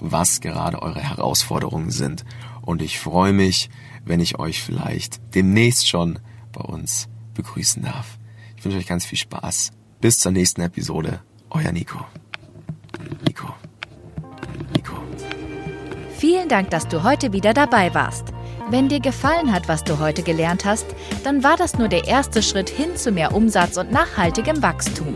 was 0.02 0.42
gerade 0.42 0.82
eure 0.82 1.02
Herausforderungen 1.02 1.92
sind. 1.92 2.26
Und 2.62 2.82
ich 2.82 3.00
freue 3.00 3.34
mich, 3.34 3.70
wenn 4.06 4.20
ich 4.20 4.40
euch 4.40 4.62
vielleicht 4.62 5.36
demnächst 5.36 5.88
schon 5.88 6.20
bei 6.52 6.62
uns 6.62 7.08
begrüßen 7.34 7.84
darf. 7.84 8.18
Ich 8.56 8.66
wünsche 8.66 8.78
euch 8.78 8.88
ganz 8.88 9.06
viel 9.06 9.18
Spaß. 9.18 9.72
Bis 10.02 10.20
zur 10.20 10.32
nächsten 10.32 10.62
Episode. 10.62 11.22
Euer 11.50 11.72
Nico. 11.72 12.00
Nico. 13.26 13.54
Nico. 14.76 14.94
Vielen 16.18 16.50
Dank, 16.50 16.70
dass 16.72 16.88
du 16.88 17.04
heute 17.04 17.34
wieder 17.34 17.54
dabei 17.54 17.94
warst. 17.94 18.34
Wenn 18.70 18.90
dir 18.90 19.00
gefallen 19.00 19.54
hat, 19.54 19.68
was 19.68 19.84
du 19.84 20.00
heute 20.00 20.24
gelernt 20.24 20.66
hast, 20.66 20.88
dann 21.24 21.44
war 21.44 21.56
das 21.56 21.78
nur 21.78 21.88
der 21.88 22.06
erste 22.06 22.44
Schritt 22.44 22.70
hin 22.70 22.98
zu 22.98 23.12
mehr 23.12 23.34
Umsatz 23.34 23.78
und 23.78 23.92
nachhaltigem 23.92 24.62
Wachstum. 24.62 25.16